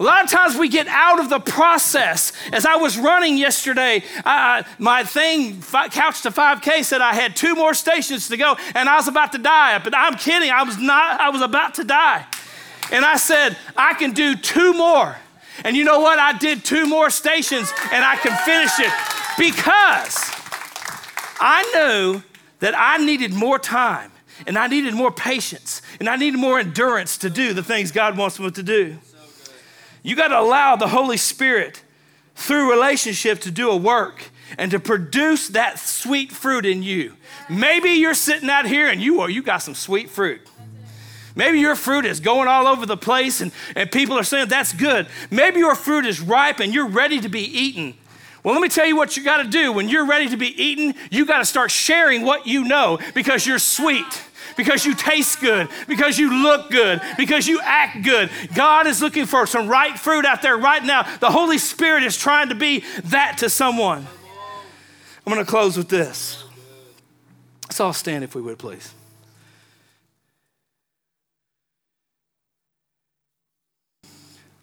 A 0.00 0.02
lot 0.02 0.24
of 0.24 0.30
times 0.30 0.56
we 0.56 0.68
get 0.68 0.88
out 0.88 1.20
of 1.20 1.30
the 1.30 1.38
process. 1.38 2.32
As 2.52 2.66
I 2.66 2.74
was 2.76 2.98
running 2.98 3.38
yesterday, 3.38 4.02
my 4.24 5.04
thing, 5.04 5.62
Couch 5.62 6.22
to 6.22 6.30
5K, 6.30 6.84
said 6.84 7.00
I 7.00 7.14
had 7.14 7.36
two 7.36 7.54
more 7.54 7.74
stations 7.74 8.28
to 8.28 8.36
go 8.36 8.56
and 8.74 8.88
I 8.88 8.96
was 8.96 9.06
about 9.06 9.32
to 9.32 9.38
die. 9.38 9.78
But 9.78 9.94
I'm 9.96 10.16
kidding, 10.16 10.50
I 10.50 10.64
was 10.64 10.78
not, 10.78 11.20
I 11.20 11.30
was 11.30 11.42
about 11.42 11.74
to 11.74 11.84
die. 11.84 12.26
And 12.90 13.04
I 13.04 13.16
said, 13.16 13.56
I 13.76 13.94
can 13.94 14.12
do 14.12 14.34
two 14.34 14.74
more. 14.74 15.16
And 15.64 15.76
you 15.76 15.84
know 15.84 16.00
what? 16.00 16.18
I 16.18 16.36
did 16.36 16.64
two 16.64 16.86
more 16.86 17.08
stations 17.08 17.72
and 17.92 18.04
I 18.04 18.16
can 18.16 18.36
finish 18.44 18.72
it 18.80 18.92
because 19.38 20.18
I 21.38 21.62
knew 21.72 22.22
that 22.58 22.74
I 22.76 22.98
needed 22.98 23.32
more 23.32 23.60
time 23.60 24.10
and 24.44 24.58
I 24.58 24.66
needed 24.66 24.94
more 24.94 25.12
patience 25.12 25.82
and 26.00 26.08
I 26.08 26.16
needed 26.16 26.38
more 26.38 26.58
endurance 26.58 27.16
to 27.18 27.30
do 27.30 27.52
the 27.52 27.62
things 27.62 27.92
God 27.92 28.18
wants 28.18 28.40
me 28.40 28.50
to 28.50 28.62
do. 28.62 28.98
You 30.04 30.14
got 30.14 30.28
to 30.28 30.38
allow 30.38 30.76
the 30.76 30.86
Holy 30.86 31.16
Spirit 31.16 31.82
through 32.36 32.70
relationship 32.70 33.40
to 33.40 33.50
do 33.50 33.70
a 33.70 33.76
work 33.76 34.30
and 34.58 34.70
to 34.70 34.78
produce 34.78 35.48
that 35.48 35.78
sweet 35.78 36.30
fruit 36.30 36.66
in 36.66 36.82
you. 36.82 37.14
Maybe 37.48 37.90
you're 37.90 38.14
sitting 38.14 38.50
out 38.50 38.66
here 38.66 38.86
and 38.88 39.00
you 39.00 39.20
are 39.22 39.30
you 39.30 39.42
got 39.42 39.62
some 39.62 39.74
sweet 39.74 40.10
fruit. 40.10 40.42
Maybe 41.34 41.58
your 41.58 41.74
fruit 41.74 42.04
is 42.04 42.20
going 42.20 42.46
all 42.46 42.66
over 42.66 42.86
the 42.86 42.98
place 42.98 43.40
and, 43.40 43.50
and 43.74 43.90
people 43.90 44.16
are 44.16 44.22
saying 44.24 44.48
that's 44.48 44.74
good. 44.74 45.08
Maybe 45.30 45.58
your 45.58 45.74
fruit 45.74 46.04
is 46.04 46.20
ripe 46.20 46.60
and 46.60 46.72
you're 46.72 46.86
ready 46.86 47.20
to 47.20 47.28
be 47.30 47.40
eaten. 47.40 47.94
Well, 48.44 48.52
let 48.52 48.60
me 48.60 48.68
tell 48.68 48.86
you 48.86 48.94
what 48.94 49.16
you 49.16 49.24
got 49.24 49.42
to 49.42 49.48
do. 49.48 49.72
When 49.72 49.88
you're 49.88 50.06
ready 50.06 50.28
to 50.28 50.36
be 50.36 50.48
eaten, 50.62 50.94
you 51.10 51.24
got 51.24 51.38
to 51.38 51.46
start 51.46 51.70
sharing 51.70 52.22
what 52.22 52.46
you 52.46 52.64
know 52.64 52.98
because 53.14 53.46
you're 53.46 53.58
sweet 53.58 54.22
because 54.56 54.84
you 54.84 54.94
taste 54.94 55.40
good, 55.40 55.68
because 55.86 56.18
you 56.18 56.42
look 56.42 56.70
good, 56.70 57.00
because 57.16 57.46
you 57.46 57.60
act 57.62 58.02
good. 58.04 58.30
God 58.54 58.86
is 58.86 59.00
looking 59.02 59.26
for 59.26 59.46
some 59.46 59.68
right 59.68 59.98
fruit 59.98 60.24
out 60.24 60.42
there 60.42 60.56
right 60.56 60.82
now. 60.82 61.02
The 61.18 61.30
Holy 61.30 61.58
Spirit 61.58 62.04
is 62.04 62.16
trying 62.16 62.48
to 62.48 62.54
be 62.54 62.84
that 63.04 63.38
to 63.38 63.50
someone. 63.50 64.06
I'm 65.26 65.32
going 65.32 65.44
to 65.44 65.50
close 65.50 65.76
with 65.76 65.88
this. 65.88 66.44
Let's 67.64 67.80
all 67.80 67.92
stand 67.92 68.24
if 68.24 68.34
we 68.34 68.42
would, 68.42 68.58
please. 68.58 68.92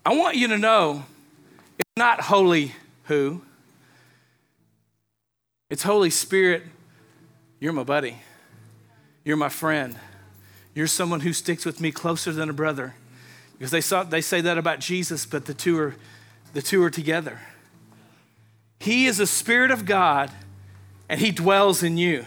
I 0.06 0.15
want 0.15 0.36
you 0.36 0.47
to 0.47 0.58
know 0.58 1.06
it's 1.77 1.89
not 1.95 2.21
holy 2.21 2.73
who, 3.06 3.41
it's 5.69 5.84
Holy 5.84 6.10
Spirit. 6.10 6.63
You're 7.60 7.73
my 7.73 7.84
buddy. 7.84 8.17
You're 9.23 9.38
my 9.38 9.49
friend. 9.49 9.97
You're 10.73 10.88
someone 10.88 11.21
who 11.21 11.34
sticks 11.34 11.65
with 11.65 11.81
me 11.81 11.91
closer 11.91 12.31
than 12.31 12.49
a 12.49 12.53
brother. 12.53 12.95
Because 13.57 13.71
they, 13.71 13.81
saw, 13.81 14.03
they 14.03 14.21
say 14.21 14.41
that 14.41 14.57
about 14.57 14.79
Jesus, 14.79 15.25
but 15.25 15.45
the 15.45 15.53
two, 15.53 15.77
are, 15.79 15.95
the 16.53 16.62
two 16.62 16.81
are 16.84 16.89
together. 16.89 17.39
He 18.79 19.05
is 19.05 19.17
the 19.17 19.27
Spirit 19.27 19.69
of 19.69 19.86
God, 19.86 20.31
and 21.07 21.19
He 21.19 21.31
dwells 21.31 21.84
in 21.84 21.97
you. 21.97 22.25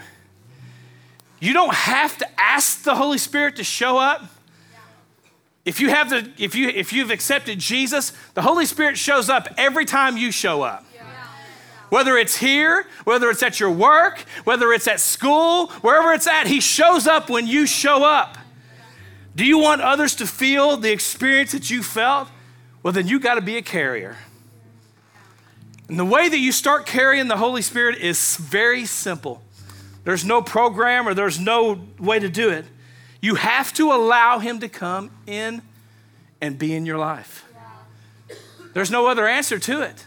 You 1.41 1.51
don't 1.51 1.73
have 1.73 2.17
to 2.19 2.27
ask 2.39 2.83
the 2.83 2.95
Holy 2.95 3.17
Spirit 3.17 3.57
to 3.57 3.63
show 3.63 3.97
up. 3.97 4.23
If 5.65 5.79
you 5.79 5.89
have 5.89 6.09
the, 6.09 6.31
if 6.37 6.55
you 6.55 6.69
if 6.69 6.93
you've 6.93 7.09
accepted 7.09 7.59
Jesus, 7.59 8.13
the 8.35 8.43
Holy 8.43 8.65
Spirit 8.65 8.97
shows 8.97 9.29
up 9.29 9.47
every 9.57 9.83
time 9.83 10.15
you 10.15 10.31
show 10.31 10.61
up. 10.61 10.85
Whether 11.95 12.17
it's 12.17 12.35
here, 12.35 12.87
whether 13.05 13.29
it's 13.29 13.41
at 13.41 13.61
your 13.61 13.71
work, 13.71 14.19
whether 14.43 14.73
it's 14.73 14.85
at 14.85 14.99
school, 14.99 15.67
wherever 15.79 16.11
it's 16.11 16.27
at, 16.27 16.45
He 16.45 16.59
shows 16.59 17.07
up 17.07 17.29
when 17.29 17.47
you 17.47 17.65
show 17.65 18.03
up. 18.03 18.37
Do 19.33 19.45
you 19.45 19.59
want 19.59 19.79
others 19.79 20.13
to 20.15 20.27
feel 20.27 20.75
the 20.75 20.91
experience 20.91 21.53
that 21.53 21.69
you 21.69 21.81
felt? 21.81 22.27
Well, 22.83 22.91
then 22.91 23.07
you 23.07 23.17
got 23.17 23.35
to 23.35 23.41
be 23.41 23.55
a 23.55 23.61
carrier. 23.61 24.17
And 25.87 25.97
the 25.97 26.03
way 26.03 26.27
that 26.27 26.37
you 26.37 26.51
start 26.51 26.85
carrying 26.85 27.29
the 27.29 27.37
Holy 27.37 27.61
Spirit 27.61 27.97
is 27.99 28.35
very 28.35 28.85
simple. 28.85 29.41
There's 30.03 30.25
no 30.25 30.41
program 30.41 31.07
or 31.07 31.13
there's 31.13 31.39
no 31.39 31.79
way 31.97 32.19
to 32.19 32.27
do 32.27 32.49
it. 32.49 32.65
You 33.21 33.35
have 33.35 33.71
to 33.75 33.93
allow 33.93 34.39
Him 34.39 34.59
to 34.59 34.67
come 34.67 35.11
in 35.25 35.61
and 36.41 36.59
be 36.59 36.75
in 36.75 36.85
your 36.85 36.97
life. 36.97 37.45
There's 38.73 38.91
no 38.91 39.07
other 39.07 39.25
answer 39.25 39.59
to 39.59 39.81
it. 39.81 40.04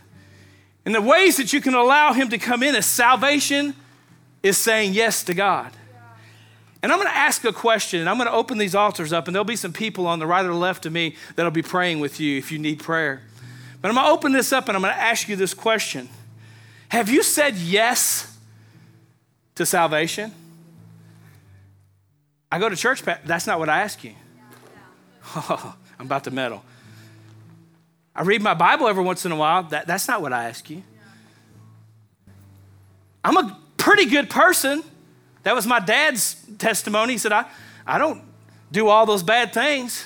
And 0.88 0.94
the 0.94 1.02
ways 1.02 1.36
that 1.36 1.52
you 1.52 1.60
can 1.60 1.74
allow 1.74 2.14
Him 2.14 2.30
to 2.30 2.38
come 2.38 2.62
in 2.62 2.74
is 2.74 2.86
salvation 2.86 3.74
is 4.42 4.56
saying 4.56 4.94
yes 4.94 5.22
to 5.24 5.34
God. 5.34 5.70
And 6.82 6.90
I'm 6.90 6.96
going 6.96 7.10
to 7.10 7.14
ask 7.14 7.44
a 7.44 7.52
question, 7.52 8.00
and 8.00 8.08
I'm 8.08 8.16
going 8.16 8.26
to 8.26 8.32
open 8.32 8.56
these 8.56 8.74
altars 8.74 9.12
up, 9.12 9.28
and 9.28 9.34
there'll 9.34 9.44
be 9.44 9.54
some 9.54 9.74
people 9.74 10.06
on 10.06 10.18
the 10.18 10.26
right 10.26 10.42
or 10.42 10.48
the 10.48 10.54
left 10.54 10.86
of 10.86 10.92
me 10.94 11.14
that'll 11.36 11.50
be 11.50 11.60
praying 11.60 12.00
with 12.00 12.20
you 12.20 12.38
if 12.38 12.50
you 12.50 12.58
need 12.58 12.78
prayer. 12.78 13.20
But 13.82 13.90
I'm 13.90 13.96
going 13.96 14.06
to 14.06 14.12
open 14.12 14.32
this 14.32 14.50
up, 14.50 14.66
and 14.68 14.76
I'm 14.76 14.82
going 14.82 14.94
to 14.94 14.98
ask 14.98 15.28
you 15.28 15.36
this 15.36 15.52
question 15.52 16.08
Have 16.88 17.10
you 17.10 17.22
said 17.22 17.56
yes 17.56 18.38
to 19.56 19.66
salvation? 19.66 20.32
I 22.50 22.58
go 22.58 22.70
to 22.70 22.76
church, 22.76 23.02
that's 23.02 23.46
not 23.46 23.58
what 23.58 23.68
I 23.68 23.82
ask 23.82 24.02
you. 24.02 24.14
Oh, 25.36 25.76
I'm 25.98 26.06
about 26.06 26.24
to 26.24 26.30
meddle. 26.30 26.64
I 28.18 28.22
read 28.22 28.42
my 28.42 28.54
Bible 28.54 28.88
every 28.88 29.04
once 29.04 29.24
in 29.24 29.30
a 29.30 29.36
while. 29.36 29.62
That, 29.62 29.86
that's 29.86 30.08
not 30.08 30.20
what 30.20 30.32
I 30.32 30.46
ask 30.46 30.68
you. 30.68 30.82
I'm 33.24 33.36
a 33.36 33.56
pretty 33.76 34.06
good 34.06 34.28
person. 34.28 34.82
That 35.44 35.54
was 35.54 35.68
my 35.68 35.78
dad's 35.78 36.34
testimony. 36.58 37.12
He 37.12 37.18
said, 37.18 37.30
I, 37.30 37.44
I 37.86 37.96
don't 37.96 38.22
do 38.72 38.88
all 38.88 39.06
those 39.06 39.22
bad 39.22 39.52
things. 39.52 40.04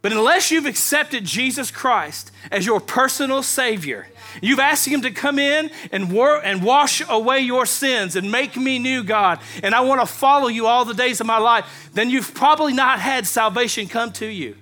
But 0.00 0.12
unless 0.12 0.50
you've 0.50 0.64
accepted 0.64 1.26
Jesus 1.26 1.70
Christ 1.70 2.30
as 2.50 2.64
your 2.64 2.80
personal 2.80 3.42
Savior, 3.42 4.08
you've 4.40 4.58
asked 4.58 4.88
Him 4.88 5.02
to 5.02 5.10
come 5.10 5.38
in 5.38 5.70
and, 5.92 6.10
wor- 6.10 6.42
and 6.42 6.64
wash 6.64 7.02
away 7.06 7.40
your 7.40 7.66
sins 7.66 8.16
and 8.16 8.32
make 8.32 8.56
me 8.56 8.78
new, 8.78 9.04
God, 9.04 9.40
and 9.62 9.74
I 9.74 9.82
want 9.82 10.00
to 10.00 10.06
follow 10.06 10.48
you 10.48 10.66
all 10.66 10.86
the 10.86 10.94
days 10.94 11.20
of 11.20 11.26
my 11.26 11.36
life, 11.36 11.90
then 11.92 12.08
you've 12.08 12.32
probably 12.32 12.72
not 12.72 12.98
had 12.98 13.26
salvation 13.26 13.88
come 13.88 14.10
to 14.12 14.26
you. 14.26 14.56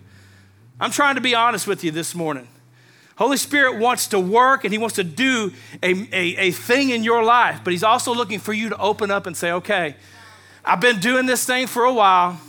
I'm 0.80 0.90
trying 0.90 1.16
to 1.16 1.20
be 1.20 1.34
honest 1.34 1.66
with 1.66 1.82
you 1.82 1.90
this 1.90 2.14
morning. 2.14 2.46
Holy 3.16 3.36
Spirit 3.36 3.78
wants 3.78 4.06
to 4.08 4.20
work 4.20 4.64
and 4.64 4.72
He 4.72 4.78
wants 4.78 4.94
to 4.96 5.04
do 5.04 5.52
a, 5.82 5.92
a, 6.12 6.36
a, 6.36 6.50
thing 6.52 6.90
in 6.90 7.02
your 7.02 7.24
life, 7.24 7.60
but 7.64 7.72
He's 7.72 7.82
also 7.82 8.14
looking 8.14 8.38
for 8.38 8.52
you 8.52 8.68
to 8.68 8.78
open 8.78 9.10
up 9.10 9.26
and 9.26 9.36
say, 9.36 9.50
okay, 9.52 9.96
I've 10.64 10.80
been 10.80 11.00
doing 11.00 11.26
this 11.26 11.44
thing 11.44 11.66
for 11.66 11.84
a 11.84 11.92
while. 11.92 12.40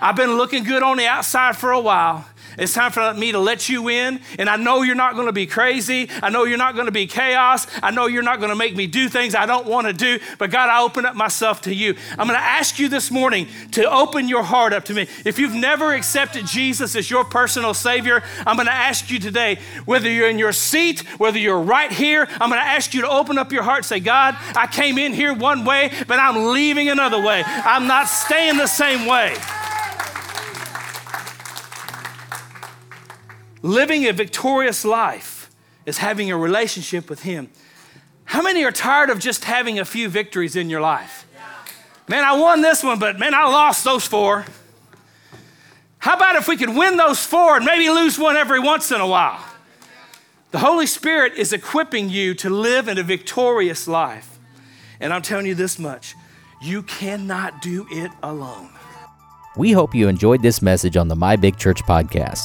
I've 0.00 0.16
been 0.16 0.36
looking 0.36 0.64
good 0.64 0.82
on 0.82 0.96
the 0.96 1.06
outside 1.06 1.56
for 1.56 1.72
a 1.72 1.80
while. 1.80 2.24
It's 2.58 2.74
time 2.74 2.92
for 2.92 3.14
me 3.14 3.32
to 3.32 3.38
let 3.38 3.68
you 3.68 3.88
in. 3.88 4.20
And 4.38 4.48
I 4.48 4.56
know 4.56 4.82
you're 4.82 4.94
not 4.94 5.14
going 5.14 5.26
to 5.26 5.32
be 5.32 5.46
crazy. 5.46 6.10
I 6.22 6.30
know 6.30 6.44
you're 6.44 6.58
not 6.58 6.74
going 6.74 6.86
to 6.86 6.92
be 6.92 7.06
chaos. 7.06 7.66
I 7.82 7.90
know 7.90 8.06
you're 8.06 8.22
not 8.22 8.38
going 8.38 8.50
to 8.50 8.56
make 8.56 8.74
me 8.74 8.86
do 8.86 9.08
things 9.08 9.34
I 9.34 9.46
don't 9.46 9.66
want 9.66 9.86
to 9.86 9.92
do. 9.92 10.18
But 10.38 10.50
God, 10.50 10.68
I 10.68 10.82
open 10.82 11.06
up 11.06 11.14
myself 11.14 11.62
to 11.62 11.74
you. 11.74 11.94
I'm 12.10 12.26
going 12.26 12.38
to 12.38 12.44
ask 12.44 12.78
you 12.78 12.88
this 12.88 13.10
morning 13.10 13.48
to 13.72 13.90
open 13.90 14.28
your 14.28 14.42
heart 14.42 14.72
up 14.72 14.84
to 14.86 14.94
me. 14.94 15.06
If 15.24 15.38
you've 15.38 15.54
never 15.54 15.92
accepted 15.94 16.46
Jesus 16.46 16.96
as 16.96 17.10
your 17.10 17.24
personal 17.24 17.74
Savior, 17.74 18.22
I'm 18.46 18.56
going 18.56 18.66
to 18.66 18.72
ask 18.72 19.10
you 19.10 19.18
today, 19.18 19.58
whether 19.84 20.10
you're 20.10 20.28
in 20.28 20.38
your 20.38 20.52
seat, 20.52 21.00
whether 21.18 21.38
you're 21.38 21.60
right 21.60 21.92
here, 21.92 22.26
I'm 22.28 22.50
going 22.50 22.60
to 22.60 22.66
ask 22.66 22.94
you 22.94 23.02
to 23.02 23.08
open 23.08 23.38
up 23.38 23.52
your 23.52 23.62
heart 23.62 23.84
say, 23.84 24.00
God, 24.00 24.36
I 24.56 24.66
came 24.66 24.98
in 24.98 25.12
here 25.12 25.32
one 25.34 25.64
way, 25.64 25.90
but 26.06 26.18
I'm 26.18 26.52
leaving 26.52 26.88
another 26.88 27.22
way. 27.22 27.42
I'm 27.46 27.86
not 27.86 28.08
staying 28.08 28.56
the 28.56 28.66
same 28.66 29.06
way. 29.06 29.36
Living 33.64 34.06
a 34.06 34.12
victorious 34.12 34.84
life 34.84 35.50
is 35.86 35.96
having 35.96 36.30
a 36.30 36.36
relationship 36.36 37.08
with 37.08 37.22
Him. 37.22 37.48
How 38.26 38.42
many 38.42 38.62
are 38.62 38.70
tired 38.70 39.08
of 39.08 39.18
just 39.18 39.46
having 39.46 39.78
a 39.78 39.86
few 39.86 40.10
victories 40.10 40.54
in 40.54 40.68
your 40.68 40.82
life? 40.82 41.26
Man, 42.06 42.24
I 42.24 42.34
won 42.34 42.60
this 42.60 42.84
one, 42.84 42.98
but 42.98 43.18
man, 43.18 43.32
I 43.32 43.44
lost 43.44 43.82
those 43.82 44.06
four. 44.06 44.44
How 45.96 46.14
about 46.14 46.36
if 46.36 46.46
we 46.46 46.58
could 46.58 46.76
win 46.76 46.98
those 46.98 47.24
four 47.24 47.56
and 47.56 47.64
maybe 47.64 47.88
lose 47.88 48.18
one 48.18 48.36
every 48.36 48.60
once 48.60 48.92
in 48.92 49.00
a 49.00 49.06
while? 49.06 49.42
The 50.50 50.58
Holy 50.58 50.86
Spirit 50.86 51.32
is 51.32 51.54
equipping 51.54 52.10
you 52.10 52.34
to 52.34 52.50
live 52.50 52.86
in 52.86 52.98
a 52.98 53.02
victorious 53.02 53.88
life. 53.88 54.38
And 55.00 55.10
I'm 55.10 55.22
telling 55.22 55.46
you 55.46 55.54
this 55.54 55.78
much 55.78 56.14
you 56.60 56.82
cannot 56.82 57.62
do 57.62 57.86
it 57.90 58.12
alone. 58.22 58.68
We 59.56 59.72
hope 59.72 59.94
you 59.94 60.08
enjoyed 60.08 60.42
this 60.42 60.60
message 60.60 60.98
on 60.98 61.08
the 61.08 61.16
My 61.16 61.36
Big 61.36 61.56
Church 61.56 61.82
podcast. 61.84 62.44